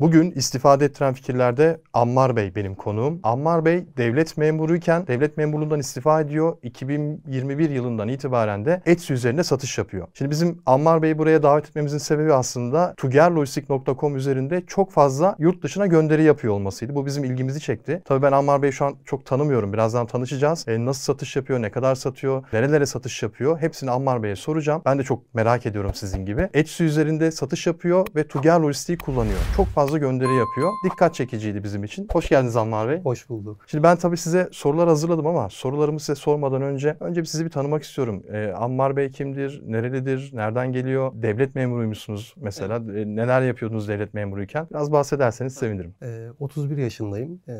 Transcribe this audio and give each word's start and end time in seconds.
Bugün 0.00 0.30
istifade 0.30 0.84
ettiren 0.84 1.14
fikirlerde 1.14 1.80
Ammar 1.92 2.36
Bey 2.36 2.54
benim 2.54 2.74
konuğum. 2.74 3.20
Ammar 3.22 3.64
Bey 3.64 3.86
devlet 3.96 4.36
memuruyken 4.36 5.06
devlet 5.06 5.36
memurluğundan 5.36 5.80
istifa 5.80 6.20
ediyor. 6.20 6.56
2021 6.62 7.70
yılından 7.70 8.08
itibaren 8.08 8.64
de 8.64 8.82
Etsy 8.86 9.12
üzerinde 9.12 9.44
satış 9.44 9.78
yapıyor. 9.78 10.08
Şimdi 10.14 10.30
bizim 10.30 10.62
Ammar 10.66 11.02
Bey'i 11.02 11.18
buraya 11.18 11.42
davet 11.42 11.66
etmemizin 11.68 11.98
sebebi 11.98 12.32
aslında 12.32 12.94
tugerlojistik.com 12.96 14.16
üzerinde 14.16 14.62
çok 14.66 14.92
fazla 14.92 15.36
yurt 15.38 15.62
dışına 15.62 15.86
gönderi 15.86 16.22
yapıyor 16.22 16.54
olmasıydı. 16.54 16.94
Bu 16.94 17.06
bizim 17.06 17.24
ilgimizi 17.24 17.60
çekti. 17.60 18.02
Tabii 18.04 18.22
ben 18.22 18.32
Ammar 18.32 18.62
Bey'i 18.62 18.72
şu 18.72 18.84
an 18.84 18.96
çok 19.04 19.26
tanımıyorum. 19.26 19.72
Birazdan 19.72 20.06
tanışacağız. 20.06 20.68
E, 20.68 20.84
nasıl 20.84 21.02
satış 21.02 21.36
yapıyor, 21.36 21.62
ne 21.62 21.70
kadar 21.70 21.94
satıyor, 21.94 22.44
nerelere 22.52 22.86
satış 22.86 23.22
yapıyor 23.22 23.60
hepsini 23.60 23.90
Ammar 23.90 24.22
Bey'e 24.22 24.36
soracağım. 24.36 24.82
Ben 24.84 24.98
de 24.98 25.02
çok 25.02 25.34
merak 25.34 25.66
ediyorum 25.66 25.90
sizin 25.94 26.26
gibi. 26.26 26.48
Etsy 26.54 26.84
üzerinde 26.84 27.30
satış 27.30 27.66
yapıyor 27.66 28.06
ve 28.16 28.28
Tuger 28.28 28.60
Lojistik'i 28.60 29.04
kullanıyor. 29.04 29.38
Çok 29.56 29.66
fazla 29.66 29.85
fazla 29.86 29.98
gönderi 29.98 30.34
yapıyor. 30.34 30.72
Dikkat 30.84 31.14
çekiciydi 31.14 31.64
bizim 31.64 31.84
için. 31.84 32.08
Hoş 32.12 32.28
geldiniz 32.28 32.56
Ammar 32.56 32.88
Bey. 32.88 33.00
Hoş 33.02 33.28
bulduk. 33.28 33.60
Şimdi 33.66 33.84
ben 33.84 33.96
tabii 33.96 34.16
size 34.16 34.48
sorular 34.52 34.88
hazırladım 34.88 35.26
ama 35.26 35.48
sorularımı 35.50 36.00
size 36.00 36.14
sormadan 36.14 36.62
önce 36.62 36.96
önce 37.00 37.20
bir 37.20 37.26
sizi 37.26 37.44
bir 37.44 37.50
tanımak 37.50 37.82
istiyorum. 37.82 38.22
Ee, 38.32 38.52
Ammar 38.56 38.96
Bey 38.96 39.10
kimdir? 39.10 39.62
Nerelidir? 39.66 40.30
Nereden 40.34 40.72
geliyor? 40.72 41.12
Devlet 41.14 41.54
memuruymuşsunuz 41.54 42.34
mesela. 42.36 42.82
Evet. 42.86 42.96
Ee, 42.96 43.16
neler 43.16 43.42
yapıyordunuz 43.42 43.88
devlet 43.88 44.14
memuruyken? 44.14 44.66
Biraz 44.70 44.92
bahsederseniz 44.92 45.54
sevinirim. 45.54 45.94
Ee, 46.02 46.26
31 46.40 46.76
yaşındayım. 46.76 47.40
Ee, 47.48 47.52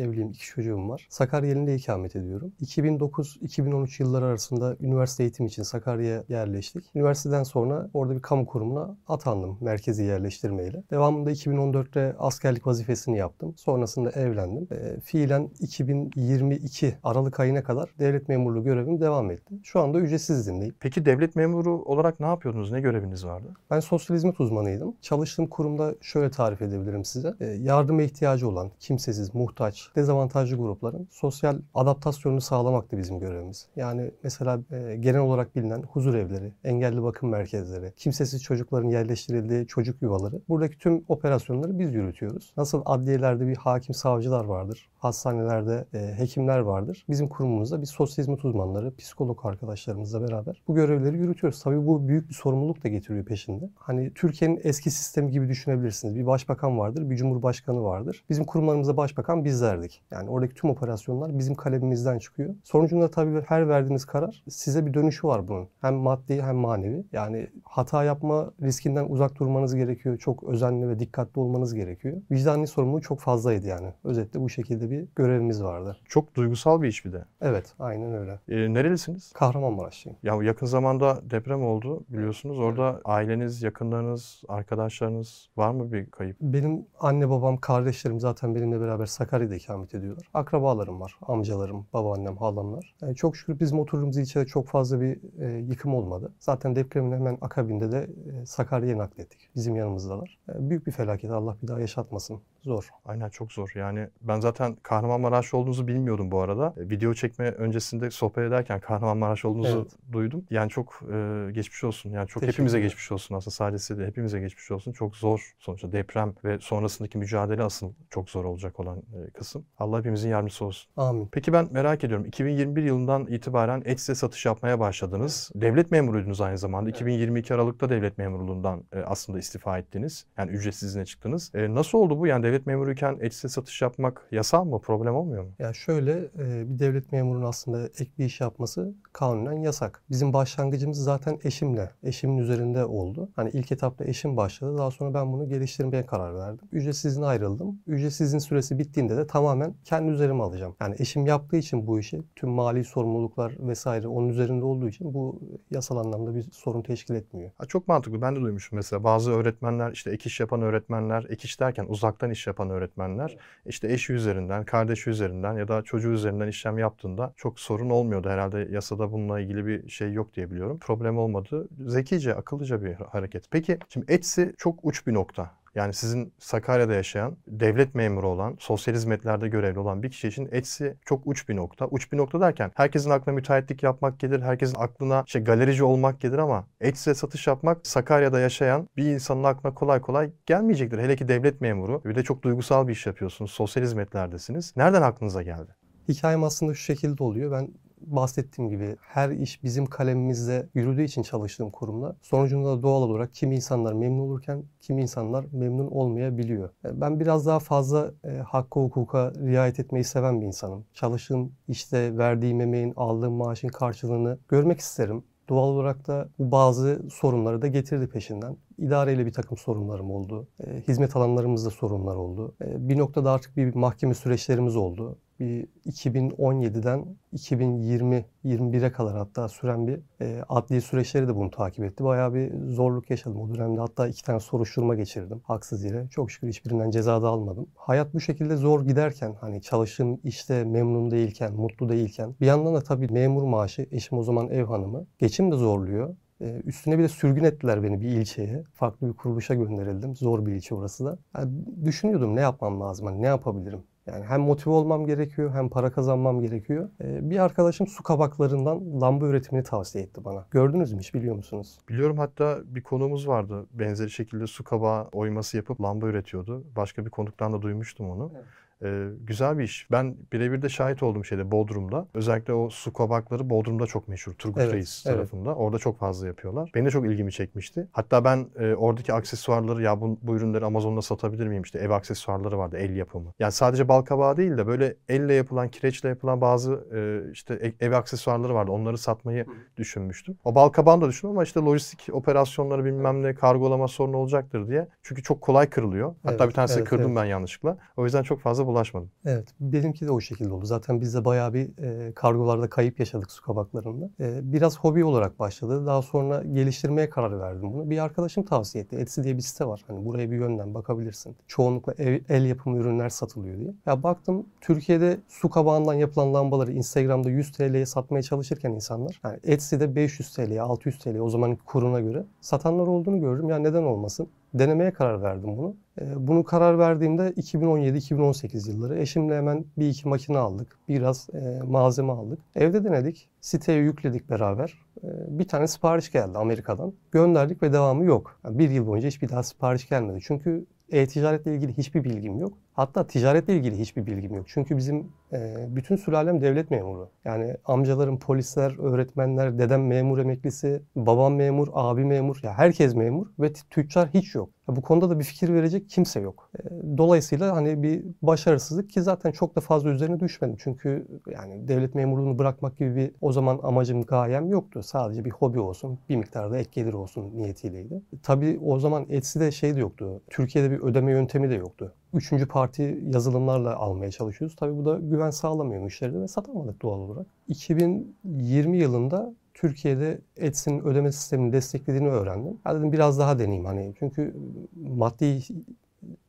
evliyim. 0.00 0.30
iki 0.30 0.46
çocuğum 0.46 0.88
var. 0.88 1.06
Sakarya 1.10 1.52
ilinde 1.52 1.74
ikamet 1.74 2.16
ediyorum. 2.16 2.52
2009-2013 2.62 4.02
yılları 4.02 4.24
arasında 4.24 4.76
üniversite 4.80 5.22
eğitim 5.22 5.46
için 5.46 5.62
Sakarya'ya 5.62 6.24
yerleştik. 6.28 6.84
Üniversiteden 6.94 7.42
sonra 7.42 7.90
orada 7.94 8.14
bir 8.16 8.22
kamu 8.22 8.46
kurumuna 8.46 8.96
atandım 9.08 9.58
merkezi 9.60 10.04
yerleştirmeyle. 10.04 10.82
Devamında 10.90 11.30
2014 11.30 11.73
2014'te 11.74 12.16
askerlik 12.18 12.66
vazifesini 12.66 13.18
yaptım. 13.18 13.54
Sonrasında 13.56 14.10
evlendim. 14.10 14.68
E, 14.70 15.00
fiilen 15.00 15.50
2022 15.60 16.94
Aralık 17.04 17.40
ayına 17.40 17.62
kadar 17.62 17.90
devlet 17.98 18.28
memurluğu 18.28 18.64
görevim 18.64 19.00
devam 19.00 19.30
etti. 19.30 19.54
Şu 19.62 19.80
anda 19.80 20.00
ücretsiz 20.00 20.38
izinleyim. 20.38 20.74
Peki 20.80 21.04
devlet 21.04 21.36
memuru 21.36 21.82
olarak 21.82 22.20
ne 22.20 22.26
yapıyordunuz? 22.26 22.72
Ne 22.72 22.80
göreviniz 22.80 23.26
vardı? 23.26 23.48
Ben 23.70 23.80
sosyal 23.80 24.16
hizmet 24.16 24.40
uzmanıydım. 24.40 24.94
Çalıştığım 25.02 25.46
kurumda 25.46 25.94
şöyle 26.00 26.30
tarif 26.30 26.62
edebilirim 26.62 27.04
size. 27.04 27.34
E, 27.40 27.46
yardıma 27.46 28.02
ihtiyacı 28.02 28.48
olan, 28.48 28.70
kimsesiz, 28.80 29.34
muhtaç, 29.34 29.88
dezavantajlı 29.96 30.56
grupların 30.56 31.08
sosyal 31.10 31.58
adaptasyonunu 31.74 32.40
sağlamaktı 32.40 32.98
bizim 32.98 33.20
görevimiz. 33.20 33.66
Yani 33.76 34.10
mesela 34.22 34.60
e, 34.70 34.96
genel 34.96 35.20
olarak 35.20 35.56
bilinen 35.56 35.82
huzur 35.82 36.14
evleri, 36.14 36.52
engelli 36.64 37.02
bakım 37.02 37.30
merkezleri, 37.30 37.92
kimsesiz 37.96 38.42
çocukların 38.42 38.88
yerleştirildiği 38.88 39.66
çocuk 39.66 40.02
yuvaları. 40.02 40.40
Buradaki 40.48 40.78
tüm 40.78 41.04
operasyonları 41.08 41.63
operasyonları 41.64 41.78
biz 41.78 41.94
yürütüyoruz. 41.94 42.52
Nasıl 42.56 42.82
adliyelerde 42.86 43.46
bir 43.46 43.56
hakim 43.56 43.94
savcılar 43.94 44.44
vardır, 44.44 44.88
hastanelerde 45.04 45.84
e, 45.94 46.18
hekimler 46.18 46.58
vardır. 46.58 47.04
Bizim 47.08 47.28
kurumumuzda 47.28 47.82
biz 47.82 47.88
sosyal 47.88 48.24
hizmet 48.24 48.44
uzmanları, 48.44 48.96
psikolog 48.96 49.46
arkadaşlarımızla 49.46 50.28
beraber 50.28 50.62
bu 50.68 50.74
görevleri 50.74 51.18
yürütüyoruz. 51.18 51.62
Tabii 51.62 51.86
bu 51.86 52.08
büyük 52.08 52.28
bir 52.28 52.34
sorumluluk 52.34 52.84
da 52.84 52.88
getiriyor 52.88 53.24
peşinde. 53.24 53.70
Hani 53.74 54.14
Türkiye'nin 54.14 54.60
eski 54.64 54.90
sistemi 54.90 55.30
gibi 55.30 55.48
düşünebilirsiniz. 55.48 56.16
Bir 56.16 56.26
başbakan 56.26 56.78
vardır, 56.78 57.10
bir 57.10 57.16
cumhurbaşkanı 57.16 57.84
vardır. 57.84 58.24
Bizim 58.30 58.44
kurumlarımızda 58.44 58.96
başbakan 58.96 59.44
bizlerdik. 59.44 60.02
Yani 60.10 60.30
oradaki 60.30 60.54
tüm 60.54 60.70
operasyonlar 60.70 61.38
bizim 61.38 61.54
kalemimizden 61.54 62.18
çıkıyor. 62.18 62.54
Sonucunda 62.64 63.10
tabii 63.10 63.42
her 63.46 63.68
verdiğiniz 63.68 64.04
karar 64.04 64.44
size 64.48 64.86
bir 64.86 64.94
dönüşü 64.94 65.26
var 65.26 65.48
bunun. 65.48 65.68
Hem 65.80 65.94
maddi 65.94 66.42
hem 66.42 66.56
manevi. 66.56 67.04
Yani 67.12 67.46
hata 67.64 68.04
yapma 68.04 68.50
riskinden 68.62 69.06
uzak 69.08 69.38
durmanız 69.38 69.74
gerekiyor. 69.74 70.18
Çok 70.18 70.44
özenli 70.44 70.88
ve 70.88 70.98
dikkatli 70.98 71.40
olmanız 71.40 71.74
gerekiyor. 71.74 72.16
Vicdani 72.30 72.66
sorumluluğu 72.66 73.00
çok 73.00 73.20
fazlaydı 73.20 73.66
yani. 73.66 73.92
Özetle 74.04 74.40
bu 74.40 74.48
şekilde 74.48 74.90
bir 74.90 74.93
görevimiz 75.16 75.62
vardı. 75.62 75.96
Çok 76.08 76.34
duygusal 76.34 76.82
bir 76.82 76.88
iş 76.88 77.04
bir 77.04 77.12
de. 77.12 77.24
Evet, 77.40 77.74
aynen 77.78 78.14
öyle. 78.14 78.40
E, 78.48 78.74
nerelisiniz? 78.74 79.32
Kahramanmaraşlıyım. 79.32 80.18
Ya 80.22 80.42
yakın 80.42 80.66
zamanda 80.66 81.30
deprem 81.30 81.64
oldu 81.64 82.04
biliyorsunuz. 82.08 82.58
Orada 82.58 83.00
aileniz, 83.04 83.62
yakınlarınız, 83.62 84.42
arkadaşlarınız 84.48 85.48
var 85.56 85.70
mı 85.70 85.92
bir 85.92 86.10
kayıp? 86.10 86.36
Benim 86.40 86.86
anne 87.00 87.30
babam, 87.30 87.56
kardeşlerim 87.56 88.20
zaten 88.20 88.54
benimle 88.54 88.80
beraber 88.80 89.06
Sakarya'da 89.06 89.54
ikamet 89.54 89.94
ediyorlar. 89.94 90.26
Akrabalarım 90.34 91.00
var, 91.00 91.18
amcalarım, 91.22 91.86
babaannem, 91.92 92.36
halamlar. 92.36 92.94
Yani 93.02 93.16
çok 93.16 93.36
şükür 93.36 93.60
bizim 93.60 93.78
oturduğumuz 93.78 94.16
ilçede 94.16 94.46
çok 94.46 94.68
fazla 94.68 95.00
bir 95.00 95.40
e, 95.40 95.58
yıkım 95.58 95.94
olmadı. 95.94 96.32
Zaten 96.38 96.76
depremin 96.76 97.12
hemen 97.12 97.38
akabinde 97.40 97.92
de 97.92 98.10
e, 98.42 98.46
Sakarya'ya 98.46 98.98
naklettik. 98.98 99.50
Bizim 99.56 99.76
yanımızdalar. 99.76 100.38
E, 100.48 100.70
büyük 100.70 100.86
bir 100.86 100.92
felaket. 100.92 101.30
Allah 101.30 101.56
bir 101.62 101.68
daha 101.68 101.80
yaşatmasın. 101.80 102.40
Zor. 102.64 102.90
Aynen 103.04 103.28
çok 103.28 103.52
zor. 103.52 103.72
Yani 103.74 104.08
ben 104.20 104.40
zaten 104.40 104.76
Kahramanmaraş 104.82 105.54
olduğunuzu 105.54 105.86
bilmiyordum 105.86 106.30
bu 106.30 106.40
arada. 106.40 106.74
E, 106.76 106.90
video 106.90 107.14
çekme 107.14 107.50
öncesinde 107.50 108.10
sohbet 108.10 108.48
ederken 108.48 108.80
Kahramanmaraş 108.80 109.44
olduğunuzu 109.44 109.78
evet. 109.78 110.12
duydum. 110.12 110.44
Yani 110.50 110.70
çok 110.70 111.00
e, 111.12 111.48
geçmiş 111.52 111.84
olsun. 111.84 112.10
Yani 112.10 112.28
çok 112.28 112.42
hepimize 112.42 112.80
geçmiş 112.80 113.12
olsun 113.12 113.34
aslında. 113.34 113.54
Sadece 113.54 113.78
size 113.78 114.02
de 114.02 114.06
hepimize 114.06 114.40
geçmiş 114.40 114.70
olsun. 114.70 114.92
Çok 114.92 115.16
zor 115.16 115.52
sonuçta 115.58 115.92
deprem 115.92 116.34
ve 116.44 116.58
sonrasındaki 116.60 117.18
mücadele 117.18 117.62
asıl 117.62 117.92
çok 118.10 118.30
zor 118.30 118.44
olacak 118.44 118.80
olan 118.80 118.98
e, 118.98 119.30
kısım. 119.30 119.64
Allah 119.78 119.98
hepimizin 119.98 120.28
yardımcısı 120.28 120.64
olsun. 120.64 120.90
Amin. 120.96 121.28
Peki 121.32 121.52
ben 121.52 121.68
merak 121.70 122.04
ediyorum. 122.04 122.26
2021 122.26 122.82
yılından 122.82 123.26
itibaren 123.26 123.82
Etsy 123.84 124.12
satış 124.12 124.46
yapmaya 124.46 124.80
başladınız. 124.80 125.50
Evet. 125.54 125.62
Devlet 125.62 125.90
memuruydunuz 125.90 126.40
aynı 126.40 126.58
zamanda. 126.58 126.90
Evet. 126.90 127.00
2022 127.00 127.54
Aralık'ta 127.54 127.90
devlet 127.90 128.18
memurluğundan 128.18 128.84
e, 128.92 128.98
aslında 128.98 129.38
istifa 129.38 129.78
ettiniz. 129.78 130.26
Yani 130.38 130.50
ücretsiz 130.50 130.88
izne 130.88 131.04
çıktınız. 131.04 131.50
E, 131.54 131.74
nasıl 131.74 131.98
oldu 131.98 132.18
bu? 132.18 132.26
Yani 132.26 132.42
devlet 132.42 132.53
memuruyken 132.66 133.18
Etsy 133.20 133.46
satış 133.46 133.82
yapmak 133.82 134.26
yasal 134.30 134.64
mı? 134.64 134.80
Problem 134.80 135.14
olmuyor 135.14 135.44
mu? 135.44 135.50
Ya 135.58 135.72
şöyle 135.72 136.12
e, 136.12 136.70
bir 136.70 136.78
devlet 136.78 137.12
memurunun 137.12 137.46
aslında 137.46 137.86
ek 137.86 138.10
bir 138.18 138.24
iş 138.24 138.40
yapması 138.40 138.94
kanunen 139.12 139.62
yasak. 139.62 140.02
Bizim 140.10 140.32
başlangıcımız 140.32 140.98
zaten 140.98 141.38
eşimle, 141.44 141.90
eşimin 142.02 142.38
üzerinde 142.38 142.84
oldu. 142.84 143.28
Hani 143.36 143.50
ilk 143.50 143.72
etapta 143.72 144.04
eşim 144.04 144.36
başladı. 144.36 144.78
Daha 144.78 144.90
sonra 144.90 145.14
ben 145.14 145.32
bunu 145.32 145.48
geliştirmeye 145.48 146.06
karar 146.06 146.34
verdim. 146.34 146.68
Ücretsizden 146.72 147.22
ayrıldım. 147.22 147.80
Ücretsizin 147.86 148.38
süresi 148.38 148.78
bittiğinde 148.78 149.16
de 149.16 149.26
tamamen 149.26 149.74
kendi 149.84 150.12
üzerime 150.12 150.42
alacağım. 150.42 150.76
Yani 150.80 150.94
eşim 150.98 151.26
yaptığı 151.26 151.56
için 151.56 151.86
bu 151.86 151.98
işi 151.98 152.22
tüm 152.36 152.50
mali 152.50 152.84
sorumluluklar 152.84 153.56
vesaire 153.58 154.08
onun 154.08 154.28
üzerinde 154.28 154.64
olduğu 154.64 154.88
için 154.88 155.14
bu 155.14 155.40
yasal 155.70 155.96
anlamda 155.96 156.34
bir 156.34 156.42
sorun 156.52 156.82
teşkil 156.82 157.14
etmiyor. 157.14 157.50
Ha, 157.58 157.66
çok 157.66 157.88
mantıklı. 157.88 158.22
Ben 158.22 158.36
de 158.36 158.40
duymuşum 158.40 158.76
mesela. 158.76 159.04
Bazı 159.04 159.32
öğretmenler 159.32 159.92
işte 159.92 160.10
ek 160.10 160.22
iş 160.26 160.40
yapan 160.40 160.62
öğretmenler, 160.62 161.26
ek 161.28 161.40
iş 161.44 161.60
derken 161.60 161.86
uzaktan 161.88 162.30
iş 162.30 162.43
yapan 162.46 162.70
öğretmenler 162.70 163.36
işte 163.66 163.92
eşi 163.92 164.12
üzerinden, 164.12 164.64
kardeşi 164.64 165.10
üzerinden 165.10 165.54
ya 165.54 165.68
da 165.68 165.82
çocuğu 165.82 166.10
üzerinden 166.10 166.48
işlem 166.48 166.78
yaptığında 166.78 167.32
çok 167.36 167.60
sorun 167.60 167.90
olmuyordu. 167.90 168.28
Herhalde 168.28 168.68
yasada 168.70 169.12
bununla 169.12 169.40
ilgili 169.40 169.66
bir 169.66 169.88
şey 169.88 170.12
yok 170.12 170.34
diye 170.34 170.50
biliyorum. 170.50 170.78
Problem 170.78 171.18
olmadı. 171.18 171.68
Zekice, 171.86 172.34
akıllıca 172.34 172.82
bir 172.82 172.94
hareket. 172.94 173.44
Peki 173.50 173.78
şimdi 173.88 174.12
Etsy 174.12 174.42
çok 174.58 174.78
uç 174.82 175.06
bir 175.06 175.14
nokta. 175.14 175.50
Yani 175.74 175.94
sizin 175.94 176.32
Sakarya'da 176.38 176.94
yaşayan, 176.94 177.36
devlet 177.48 177.94
memuru 177.94 178.28
olan, 178.28 178.56
sosyal 178.60 178.94
hizmetlerde 178.94 179.48
görevli 179.48 179.78
olan 179.78 180.02
bir 180.02 180.10
kişi 180.10 180.28
için 180.28 180.48
Etsy 180.52 180.86
çok 181.04 181.26
uç 181.26 181.48
bir 181.48 181.56
nokta. 181.56 181.86
Uç 181.86 182.12
bir 182.12 182.16
nokta 182.16 182.40
derken 182.40 182.70
herkesin 182.74 183.10
aklına 183.10 183.34
müteahhitlik 183.34 183.82
yapmak 183.82 184.20
gelir, 184.20 184.42
herkesin 184.42 184.76
aklına 184.78 185.24
işte 185.26 185.40
galerici 185.40 185.84
olmak 185.84 186.20
gelir 186.20 186.38
ama 186.38 186.66
Etsy'e 186.80 187.14
satış 187.14 187.46
yapmak 187.46 187.86
Sakarya'da 187.86 188.40
yaşayan 188.40 188.88
bir 188.96 189.04
insanın 189.04 189.44
aklına 189.44 189.74
kolay 189.74 190.00
kolay 190.00 190.30
gelmeyecektir. 190.46 190.98
Hele 190.98 191.16
ki 191.16 191.28
devlet 191.28 191.60
memuru. 191.60 192.04
Bir 192.04 192.14
de 192.14 192.22
çok 192.22 192.42
duygusal 192.42 192.88
bir 192.88 192.92
iş 192.92 193.06
yapıyorsunuz. 193.06 193.50
Sosyal 193.50 193.84
hizmetlerdesiniz. 193.84 194.72
Nereden 194.76 195.02
aklınıza 195.02 195.42
geldi? 195.42 195.74
Hikayem 196.08 196.44
aslında 196.44 196.74
şu 196.74 196.82
şekilde 196.82 197.22
oluyor. 197.22 197.52
Ben 197.52 197.68
bahsettiğim 198.06 198.70
gibi 198.70 198.96
her 199.00 199.30
iş 199.30 199.62
bizim 199.62 199.86
kalemimizde 199.86 200.68
yürüdüğü 200.74 201.02
için 201.02 201.22
çalıştığım 201.22 201.70
kurumda 201.70 202.16
sonucunda 202.22 202.82
doğal 202.82 203.02
olarak 203.02 203.34
kimi 203.34 203.54
insanlar 203.54 203.92
memnun 203.92 204.18
olurken 204.18 204.64
kimi 204.80 205.02
insanlar 205.02 205.46
memnun 205.52 205.86
olmayabiliyor. 205.86 206.70
E, 206.84 207.00
ben 207.00 207.20
biraz 207.20 207.46
daha 207.46 207.58
fazla 207.58 208.10
e, 208.24 208.28
hakkı 208.28 208.80
hukuka 208.80 209.32
riayet 209.46 209.80
etmeyi 209.80 210.04
seven 210.04 210.40
bir 210.40 210.46
insanım. 210.46 210.84
Çalıştığım 210.94 211.52
işte 211.68 212.18
verdiğim 212.18 212.60
emeğin, 212.60 212.92
aldığım 212.96 213.32
maaşın 213.32 213.68
karşılığını 213.68 214.38
görmek 214.48 214.80
isterim. 214.80 215.24
Doğal 215.48 215.68
olarak 215.68 216.06
da 216.06 216.28
bu 216.38 216.50
bazı 216.50 217.02
sorunları 217.12 217.62
da 217.62 217.66
getirdi 217.66 218.08
peşinden. 218.08 218.56
İdareyle 218.78 219.26
bir 219.26 219.32
takım 219.32 219.58
sorunlarım 219.58 220.10
oldu. 220.10 220.48
E, 220.66 220.82
hizmet 220.88 221.16
alanlarımızda 221.16 221.70
sorunlar 221.70 222.16
oldu. 222.16 222.54
E, 222.64 222.88
bir 222.88 222.98
noktada 222.98 223.32
artık 223.32 223.56
bir 223.56 223.74
mahkeme 223.74 224.14
süreçlerimiz 224.14 224.76
oldu 224.76 225.18
bir 225.40 225.66
2017'den 225.86 227.06
2020-21'e 227.34 228.92
kadar 228.92 229.16
hatta 229.16 229.48
süren 229.48 229.86
bir 229.86 230.00
e, 230.20 230.42
adli 230.48 230.80
süreçleri 230.80 231.28
de 231.28 231.36
bunu 231.36 231.50
takip 231.50 231.84
etti. 231.84 232.04
Bayağı 232.04 232.34
bir 232.34 232.52
zorluk 232.68 233.10
yaşadım 233.10 233.40
o 233.40 233.54
dönemde. 233.54 233.80
Hatta 233.80 234.08
iki 234.08 234.24
tane 234.24 234.40
soruşturma 234.40 234.94
geçirdim 234.94 235.40
haksız 235.44 235.84
yere. 235.84 236.08
Çok 236.10 236.30
şükür 236.30 236.48
hiçbirinden 236.48 236.90
ceza 236.90 237.22
da 237.22 237.28
almadım. 237.28 237.66
Hayat 237.74 238.14
bu 238.14 238.20
şekilde 238.20 238.56
zor 238.56 238.86
giderken 238.86 239.34
hani 239.40 239.62
çalıştığım 239.62 240.20
işte 240.24 240.64
memnun 240.64 241.10
değilken, 241.10 241.52
mutlu 241.54 241.88
değilken 241.88 242.34
bir 242.40 242.46
yandan 242.46 242.74
da 242.74 242.80
tabii 242.80 243.08
memur 243.08 243.42
maaşı, 243.42 243.86
eşim 243.90 244.18
o 244.18 244.22
zaman 244.22 244.48
ev 244.48 244.64
hanımı. 244.64 245.06
Geçim 245.18 245.52
de 245.52 245.56
zorluyor. 245.56 246.16
E, 246.40 246.60
üstüne 246.64 246.98
bir 246.98 247.02
de 247.02 247.08
sürgün 247.08 247.44
ettiler 247.44 247.82
beni 247.82 248.00
bir 248.00 248.08
ilçeye. 248.08 248.64
Farklı 248.74 249.08
bir 249.08 249.12
kuruluşa 249.12 249.54
gönderildim. 249.54 250.16
Zor 250.16 250.46
bir 250.46 250.52
ilçe 250.52 250.74
orası 250.74 251.04
da. 251.04 251.18
Yani 251.36 251.52
düşünüyordum 251.84 252.36
ne 252.36 252.40
yapmam 252.40 252.80
lazım, 252.80 253.06
hani 253.06 253.22
ne 253.22 253.26
yapabilirim. 253.26 253.82
Yani 254.06 254.24
hem 254.24 254.40
motive 254.40 254.74
olmam 254.74 255.06
gerekiyor 255.06 255.54
hem 255.54 255.68
para 255.68 255.92
kazanmam 255.92 256.40
gerekiyor. 256.40 256.90
Ee, 257.00 257.30
bir 257.30 257.38
arkadaşım 257.38 257.86
su 257.86 258.02
kabaklarından 258.02 259.00
lamba 259.00 259.26
üretimini 259.26 259.64
tavsiye 259.64 260.04
etti 260.04 260.24
bana. 260.24 260.46
Gördünüz 260.50 260.92
mü 260.92 261.00
hiç 261.00 261.14
biliyor 261.14 261.36
musunuz? 261.36 261.78
Biliyorum 261.88 262.18
hatta 262.18 262.58
bir 262.64 262.82
konuğumuz 262.82 263.28
vardı. 263.28 263.66
Benzeri 263.72 264.10
şekilde 264.10 264.46
su 264.46 264.64
kabağı 264.64 265.08
oyması 265.12 265.56
yapıp 265.56 265.82
lamba 265.82 266.06
üretiyordu. 266.06 266.64
Başka 266.76 267.06
bir 267.06 267.10
konuktan 267.10 267.52
da 267.52 267.62
duymuştum 267.62 268.10
onu. 268.10 268.30
Evet. 268.34 268.44
Ee, 268.84 269.08
güzel 269.20 269.58
bir 269.58 269.64
iş. 269.64 269.86
Ben 269.90 270.16
birebir 270.32 270.62
de 270.62 270.68
şahit 270.68 271.02
oldum 271.02 271.24
şeyde 271.24 271.50
Bodrum'da. 271.50 272.06
Özellikle 272.14 272.52
o 272.52 272.70
su 272.70 272.92
kabakları 272.92 273.50
Bodrum'da 273.50 273.86
çok 273.86 274.08
meşhur. 274.08 274.32
Turgut 274.32 274.58
evet, 274.58 274.72
Reis 274.72 275.04
evet. 275.06 275.16
tarafında. 275.16 275.54
Orada 275.54 275.78
çok 275.78 275.98
fazla 275.98 276.26
yapıyorlar. 276.26 276.70
Benim 276.74 276.86
de 276.86 276.90
çok 276.90 277.06
ilgimi 277.06 277.32
çekmişti. 277.32 277.88
Hatta 277.92 278.24
ben 278.24 278.46
e, 278.58 278.74
oradaki 278.74 279.12
aksesuarları 279.12 279.82
ya 279.82 280.00
bu, 280.00 280.18
bu 280.22 280.36
ürünleri 280.36 280.64
Amazon'da 280.64 281.02
satabilir 281.02 281.46
miyim? 281.46 281.62
İşte 281.62 281.78
ev 281.78 281.90
aksesuarları 281.90 282.58
vardı 282.58 282.76
el 282.76 282.96
yapımı. 282.96 283.32
Yani 283.38 283.52
sadece 283.52 283.88
bal 283.88 284.02
kabağı 284.02 284.36
değil 284.36 284.58
de 284.58 284.66
böyle 284.66 284.96
elle 285.08 285.34
yapılan, 285.34 285.68
kireçle 285.68 286.08
yapılan 286.08 286.40
bazı 286.40 286.86
e, 286.94 287.30
işte 287.32 287.54
e, 287.54 287.86
ev 287.86 287.92
aksesuarları 287.92 288.54
vardı. 288.54 288.70
Onları 288.70 288.98
satmayı 288.98 289.46
Hı. 289.46 289.50
düşünmüştüm. 289.76 290.36
O 290.44 290.54
bal 290.54 290.68
kabağını 290.68 291.02
da 291.02 291.08
düşündüm 291.08 291.30
ama 291.30 291.42
işte 291.42 291.60
lojistik 291.60 292.14
operasyonları 292.14 292.84
bilmem 292.84 293.22
ne 293.22 293.34
kargolama 293.34 293.88
sorunu 293.88 294.16
olacaktır 294.16 294.68
diye. 294.68 294.88
Çünkü 295.02 295.22
çok 295.22 295.40
kolay 295.40 295.70
kırılıyor. 295.70 296.14
Hatta 296.22 296.36
evet, 296.44 296.48
bir 296.48 296.54
tanesini 296.54 296.78
evet, 296.78 296.88
kırdım 296.88 297.06
evet. 297.06 297.16
ben 297.16 297.24
yanlışlıkla. 297.24 297.76
O 297.96 298.04
yüzden 298.04 298.22
çok 298.22 298.40
fazla 298.40 298.66
bulaşmadım. 298.74 299.10
Evet, 299.24 299.48
benimki 299.60 300.06
de 300.06 300.10
o 300.10 300.20
şekilde 300.20 300.52
oldu. 300.52 300.64
Zaten 300.66 301.00
biz 301.00 301.14
de 301.14 301.24
bayağı 301.24 301.54
bir 301.54 301.82
e, 301.82 302.12
kargolarda 302.12 302.68
kayıp 302.68 303.00
yaşadık 303.00 303.32
su 303.32 303.42
kabaklarında. 303.42 304.10
E, 304.20 304.52
biraz 304.52 304.78
hobi 304.78 305.04
olarak 305.04 305.38
başladı. 305.38 305.86
Daha 305.86 306.02
sonra 306.02 306.42
geliştirmeye 306.42 307.10
karar 307.10 307.40
verdim 307.40 307.72
bunu. 307.72 307.90
Bir 307.90 307.98
arkadaşım 307.98 308.44
tavsiye 308.44 308.84
etti. 308.84 308.96
Etsy 308.96 309.22
diye 309.22 309.36
bir 309.36 309.42
site 309.42 309.64
var. 309.64 309.84
Hani 309.86 310.04
buraya 310.04 310.30
bir 310.30 310.36
yönden 310.36 310.74
bakabilirsin. 310.74 311.36
Çoğunlukla 311.46 311.94
ev, 311.98 312.20
el 312.28 312.44
yapımı 312.44 312.78
ürünler 312.78 313.08
satılıyor 313.08 313.58
diye. 313.58 313.74
Ya 313.86 314.02
baktım 314.02 314.46
Türkiye'de 314.60 315.18
su 315.28 315.50
kabağından 315.50 315.94
yapılan 315.94 316.34
lambaları 316.34 316.72
Instagram'da 316.72 317.30
100 317.30 317.52
TL'ye 317.52 317.86
satmaya 317.86 318.22
çalışırken 318.22 318.70
insanlar 318.70 319.20
yani 319.24 319.38
Etsy'de 319.44 319.96
500 319.96 320.34
TL'ye, 320.34 320.62
600 320.62 320.98
TL'ye 320.98 321.22
o 321.22 321.28
zamanın 321.28 321.58
kuruna 321.66 322.00
göre 322.00 322.24
satanlar 322.40 322.86
olduğunu 322.86 323.20
gördüm. 323.20 323.48
Ya 323.48 323.58
neden 323.58 323.82
olmasın? 323.82 324.28
Denemeye 324.54 324.92
karar 324.92 325.22
verdim 325.22 325.56
bunu. 325.56 325.76
Ee, 326.00 326.26
bunu 326.26 326.44
karar 326.44 326.78
verdiğimde 326.78 327.30
2017-2018 327.30 328.70
yılları 328.70 328.98
eşimle 328.98 329.36
hemen 329.36 329.64
bir 329.78 329.88
iki 329.88 330.08
makine 330.08 330.38
aldık. 330.38 330.78
Biraz 330.88 331.28
e, 331.34 331.62
malzeme 331.62 332.12
aldık. 332.12 332.38
Evde 332.54 332.84
denedik. 332.84 333.28
Siteye 333.40 333.78
yükledik 333.78 334.30
beraber. 334.30 334.78
Ee, 335.04 335.08
bir 335.28 335.48
tane 335.48 335.68
sipariş 335.68 336.12
geldi 336.12 336.38
Amerika'dan. 336.38 336.92
Gönderdik 337.10 337.62
ve 337.62 337.72
devamı 337.72 338.04
yok. 338.04 338.40
bir 338.48 338.70
yıl 338.70 338.86
boyunca 338.86 339.08
hiçbir 339.08 339.28
daha 339.28 339.42
sipariş 339.42 339.88
gelmedi. 339.88 340.18
Çünkü 340.22 340.66
e-ticaretle 340.92 341.54
ilgili 341.54 341.76
hiçbir 341.76 342.04
bilgim 342.04 342.38
yok. 342.38 342.58
Hatta 342.74 343.06
ticaretle 343.06 343.56
ilgili 343.56 343.78
hiçbir 343.78 344.06
bilgim 344.06 344.34
yok. 344.34 344.46
Çünkü 344.48 344.76
bizim 344.76 345.12
e, 345.32 345.66
bütün 345.68 345.96
sülalem 345.96 346.40
devlet 346.40 346.70
memuru. 346.70 347.08
Yani 347.24 347.56
amcalarım 347.64 348.18
polisler, 348.18 348.78
öğretmenler, 348.78 349.58
dedem 349.58 349.86
memur 349.86 350.18
emeklisi, 350.18 350.82
babam 350.96 351.34
memur, 351.34 351.68
abi 351.72 352.04
memur. 352.04 352.40
Ya 352.42 352.58
herkes 352.58 352.94
memur 352.94 353.26
ve 353.38 353.52
tüccar 353.52 354.08
hiç 354.14 354.34
yok. 354.34 354.50
Bu 354.68 354.82
konuda 354.82 355.10
da 355.10 355.18
bir 355.18 355.24
fikir 355.24 355.54
verecek 355.54 355.88
kimse 355.88 356.20
yok. 356.20 356.50
E, 356.58 356.62
dolayısıyla 356.98 357.56
hani 357.56 357.82
bir 357.82 358.04
başarısızlık 358.22 358.90
ki 358.90 359.02
zaten 359.02 359.32
çok 359.32 359.56
da 359.56 359.60
fazla 359.60 359.90
üzerine 359.90 360.20
düşmedim. 360.20 360.56
Çünkü 360.58 361.06
yani 361.32 361.68
devlet 361.68 361.94
memurluğunu 361.94 362.38
bırakmak 362.38 362.78
gibi 362.78 362.96
bir 362.96 363.10
o 363.20 363.32
zaman 363.32 363.60
amacım, 363.62 364.02
gayem 364.02 364.48
yoktu. 364.48 364.82
Sadece 364.82 365.24
bir 365.24 365.30
hobi 365.30 365.60
olsun, 365.60 365.98
bir 366.08 366.16
miktarda 366.16 366.58
ek 366.58 366.70
gelir 366.72 366.92
olsun 366.92 367.36
niyetiyleydi. 367.36 368.02
Tabii 368.22 368.58
o 368.64 368.78
zaman 368.78 369.06
Etsy'de 369.08 369.50
şey 369.50 369.76
de 369.76 369.80
yoktu. 369.80 370.22
Türkiye'de 370.30 370.70
bir 370.70 370.80
ödeme 370.80 371.12
yöntemi 371.12 371.50
de 371.50 371.54
yoktu 371.54 371.94
üçüncü 372.14 372.48
parti 372.48 373.00
yazılımlarla 373.12 373.76
almaya 373.76 374.10
çalışıyoruz. 374.10 374.56
Tabii 374.56 374.76
bu 374.76 374.84
da 374.84 374.98
güven 374.98 375.30
sağlamıyor 375.30 375.82
müşteride 375.82 376.20
ve 376.20 376.28
satamadık 376.28 376.82
doğal 376.82 376.98
olarak. 376.98 377.26
2020 377.48 378.78
yılında 378.78 379.34
Türkiye'de 379.54 380.18
Etsy'nin 380.36 380.84
ödeme 380.84 381.12
sistemini 381.12 381.52
desteklediğini 381.52 382.08
öğrendim. 382.08 382.58
Ya 382.66 382.74
dedim 382.74 382.92
biraz 382.92 383.18
daha 383.18 383.38
deneyeyim 383.38 383.64
hani 383.64 383.94
çünkü 383.98 384.34
maddi 384.76 385.42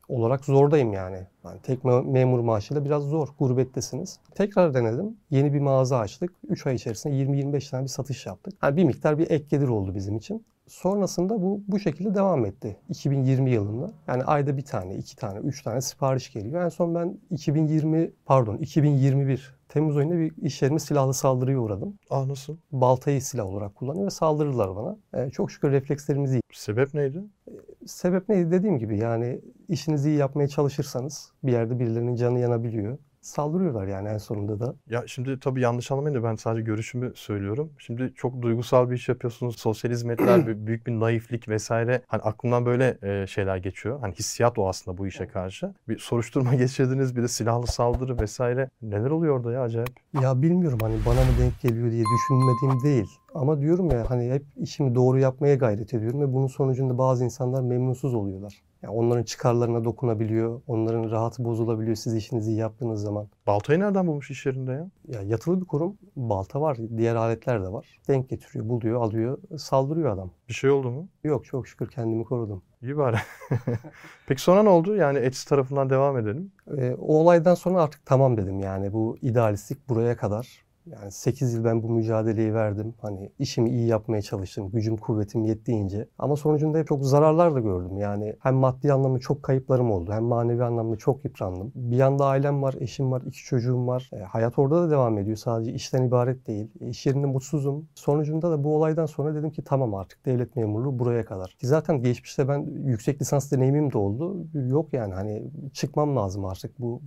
olarak 0.08 0.44
zordayım 0.44 0.92
yani. 0.92 1.26
yani 1.44 1.60
tek 1.62 1.84
memur 1.84 2.40
maaşıyla 2.40 2.84
biraz 2.84 3.02
zor. 3.02 3.28
Gurbettesiniz. 3.38 4.20
Tekrar 4.34 4.74
denedim. 4.74 5.16
Yeni 5.30 5.52
bir 5.52 5.60
mağaza 5.60 5.98
açtık. 5.98 6.30
3 6.48 6.66
ay 6.66 6.74
içerisinde 6.74 7.14
20-25 7.14 7.70
tane 7.70 7.82
bir 7.82 7.88
satış 7.88 8.26
yaptık. 8.26 8.54
Yani 8.62 8.76
bir 8.76 8.84
miktar 8.84 9.18
bir 9.18 9.30
ek 9.30 9.44
gelir 9.50 9.68
oldu 9.68 9.94
bizim 9.94 10.16
için. 10.16 10.44
Sonrasında 10.66 11.42
bu 11.42 11.62
bu 11.68 11.78
şekilde 11.78 12.14
devam 12.14 12.44
etti 12.44 12.76
2020 12.88 13.50
yılında. 13.50 13.92
Yani 14.06 14.24
ayda 14.24 14.56
bir 14.56 14.64
tane, 14.64 14.96
iki 14.96 15.16
tane, 15.16 15.38
üç 15.38 15.62
tane 15.62 15.80
sipariş 15.80 16.32
geliyor. 16.32 16.64
En 16.64 16.68
son 16.68 16.94
ben 16.94 17.18
2020 17.30 18.10
pardon 18.26 18.56
2021 18.56 19.56
Temmuz 19.68 19.96
ayında 19.96 20.18
bir 20.18 20.32
iş 20.42 20.62
yerime 20.62 20.78
silahlı 20.78 21.14
saldırıya 21.14 21.58
uğradım. 21.58 21.98
Ah 22.10 22.26
nasıl? 22.26 22.56
Baltayı 22.72 23.22
silah 23.22 23.46
olarak 23.46 23.74
kullanıyor 23.74 24.06
ve 24.06 24.10
saldırırlar 24.10 24.76
bana. 24.76 24.96
Ee, 25.14 25.30
çok 25.30 25.50
şükür 25.50 25.70
reflekslerimiz 25.70 26.32
iyi. 26.32 26.40
Sebep 26.52 26.94
neydi? 26.94 27.24
Ee, 27.48 27.52
sebep 27.86 28.28
neydi 28.28 28.50
dediğim 28.50 28.78
gibi 28.78 28.98
yani 28.98 29.40
işinizi 29.68 30.10
iyi 30.10 30.18
yapmaya 30.18 30.48
çalışırsanız 30.48 31.32
bir 31.42 31.52
yerde 31.52 31.78
birilerinin 31.78 32.14
canı 32.14 32.38
yanabiliyor 32.38 32.98
saldırıyorlar 33.26 33.86
yani 33.86 34.08
en 34.08 34.18
sonunda 34.18 34.60
da. 34.60 34.74
Ya 34.90 35.02
şimdi 35.06 35.40
tabii 35.40 35.60
yanlış 35.60 35.90
anlamayın 35.90 36.14
da 36.18 36.24
ben 36.24 36.34
sadece 36.34 36.62
görüşümü 36.62 37.12
söylüyorum. 37.14 37.72
Şimdi 37.78 38.12
çok 38.16 38.42
duygusal 38.42 38.90
bir 38.90 38.94
iş 38.94 39.08
yapıyorsunuz. 39.08 39.58
Sosyal 39.58 39.90
hizmetler, 39.92 40.46
büyük 40.66 40.86
bir 40.86 40.92
naiflik 40.92 41.48
vesaire. 41.48 42.02
Hani 42.06 42.22
aklımdan 42.22 42.66
böyle 42.66 42.98
e, 43.02 43.26
şeyler 43.26 43.56
geçiyor. 43.56 44.00
Hani 44.00 44.14
hissiyat 44.14 44.58
o 44.58 44.68
aslında 44.68 44.98
bu 44.98 45.06
işe 45.06 45.26
karşı. 45.26 45.74
Bir 45.88 45.98
soruşturma 45.98 46.54
geçirdiniz, 46.54 47.16
bir 47.16 47.22
de 47.22 47.28
silahlı 47.28 47.66
saldırı 47.66 48.20
vesaire. 48.20 48.68
Neler 48.82 49.10
oluyor 49.10 49.36
orada 49.36 49.52
ya 49.52 49.62
acayip? 49.62 49.96
Ya 50.22 50.42
bilmiyorum 50.42 50.78
hani 50.82 50.94
bana 51.06 51.20
mı 51.20 51.30
denk 51.40 51.60
geliyor 51.60 51.90
diye 51.90 52.04
düşünmediğim 52.04 52.84
değil. 52.84 53.08
Ama 53.34 53.60
diyorum 53.60 53.90
ya 53.90 54.10
hani 54.10 54.32
hep 54.32 54.44
işimi 54.56 54.94
doğru 54.94 55.18
yapmaya 55.18 55.54
gayret 55.54 55.94
ediyorum 55.94 56.20
ve 56.20 56.32
bunun 56.32 56.46
sonucunda 56.46 56.98
bazı 56.98 57.24
insanlar 57.24 57.62
memnunsuz 57.62 58.14
oluyorlar. 58.14 58.62
Yani 58.82 58.94
onların 58.94 59.22
çıkarlarına 59.22 59.84
dokunabiliyor, 59.84 60.60
onların 60.66 61.10
rahatı 61.10 61.44
bozulabiliyor 61.44 61.96
siz 61.96 62.14
işinizi 62.14 62.50
iyi 62.50 62.58
yaptığınız 62.58 63.02
zaman. 63.02 63.28
Baltayı 63.46 63.80
nereden 63.80 64.06
bulmuş 64.06 64.30
iş 64.30 64.46
yerinde 64.46 64.72
ya? 64.72 64.90
Ya 65.08 65.22
yatılı 65.22 65.60
bir 65.60 65.66
kurum. 65.66 65.98
Balta 66.16 66.60
var, 66.60 66.78
diğer 66.96 67.14
aletler 67.14 67.62
de 67.62 67.72
var. 67.72 67.98
Denk 68.08 68.28
getiriyor, 68.28 68.68
buluyor, 68.68 69.02
alıyor, 69.02 69.38
saldırıyor 69.58 70.10
adam. 70.10 70.30
Bir 70.48 70.54
şey 70.54 70.70
oldu 70.70 70.90
mu? 70.90 71.08
Yok 71.24 71.44
çok 71.44 71.68
şükür 71.68 71.88
kendimi 71.88 72.24
korudum. 72.24 72.62
İyi 72.82 72.96
bari. 72.96 73.16
Peki 74.26 74.42
sonra 74.42 74.62
ne 74.62 74.68
oldu? 74.68 74.96
Yani 74.96 75.18
Etsy 75.18 75.48
tarafından 75.48 75.90
devam 75.90 76.18
edelim. 76.18 76.52
Ee, 76.78 76.94
o 77.00 77.16
olaydan 77.16 77.54
sonra 77.54 77.82
artık 77.82 78.06
tamam 78.06 78.36
dedim 78.36 78.60
yani 78.60 78.92
bu 78.92 79.16
idealistlik 79.22 79.88
buraya 79.88 80.16
kadar. 80.16 80.65
Yani 80.86 81.12
8 81.12 81.54
yıl 81.54 81.64
ben 81.64 81.82
bu 81.82 81.88
mücadeleyi 81.90 82.54
verdim. 82.54 82.94
Hani 83.00 83.30
işimi 83.38 83.70
iyi 83.70 83.86
yapmaya 83.86 84.22
çalıştım. 84.22 84.70
Gücüm 84.70 84.96
kuvvetim 84.96 85.44
yettiğince. 85.44 86.08
Ama 86.18 86.36
sonucunda 86.36 86.78
hep 86.78 86.86
çok 86.86 87.04
zararlar 87.04 87.54
da 87.54 87.60
gördüm. 87.60 87.98
Yani 87.98 88.36
hem 88.40 88.54
maddi 88.54 88.92
anlamda 88.92 89.18
çok 89.18 89.42
kayıplarım 89.42 89.90
oldu. 89.90 90.12
Hem 90.12 90.24
manevi 90.24 90.64
anlamda 90.64 90.96
çok 90.96 91.24
yıprandım. 91.24 91.72
Bir 91.74 91.96
yanda 91.96 92.26
ailem 92.26 92.62
var, 92.62 92.74
eşim 92.80 93.12
var, 93.12 93.22
iki 93.26 93.44
çocuğum 93.44 93.86
var. 93.86 94.10
E, 94.12 94.16
hayat 94.16 94.58
orada 94.58 94.82
da 94.82 94.90
devam 94.90 95.18
ediyor. 95.18 95.36
Sadece 95.36 95.72
işten 95.72 96.02
ibaret 96.02 96.46
değil. 96.46 96.70
E, 96.80 96.88
iş 96.88 97.06
yerinde 97.06 97.26
mutsuzum. 97.26 97.88
Sonucunda 97.94 98.50
da 98.50 98.64
bu 98.64 98.76
olaydan 98.76 99.06
sonra 99.06 99.34
dedim 99.34 99.50
ki 99.50 99.64
tamam 99.64 99.94
artık 99.94 100.26
devlet 100.26 100.56
memurluğu 100.56 100.98
buraya 100.98 101.24
kadar. 101.24 101.56
Ki 101.58 101.66
zaten 101.66 102.02
geçmişte 102.02 102.48
ben 102.48 102.66
yüksek 102.84 103.20
lisans 103.20 103.52
deneyimim 103.52 103.92
de 103.92 103.98
oldu. 103.98 104.46
Yok 104.54 104.92
yani 104.92 105.14
hani 105.14 105.50
çıkmam 105.72 106.16
lazım 106.16 106.44
artık 106.44 106.80
bu 106.80 107.02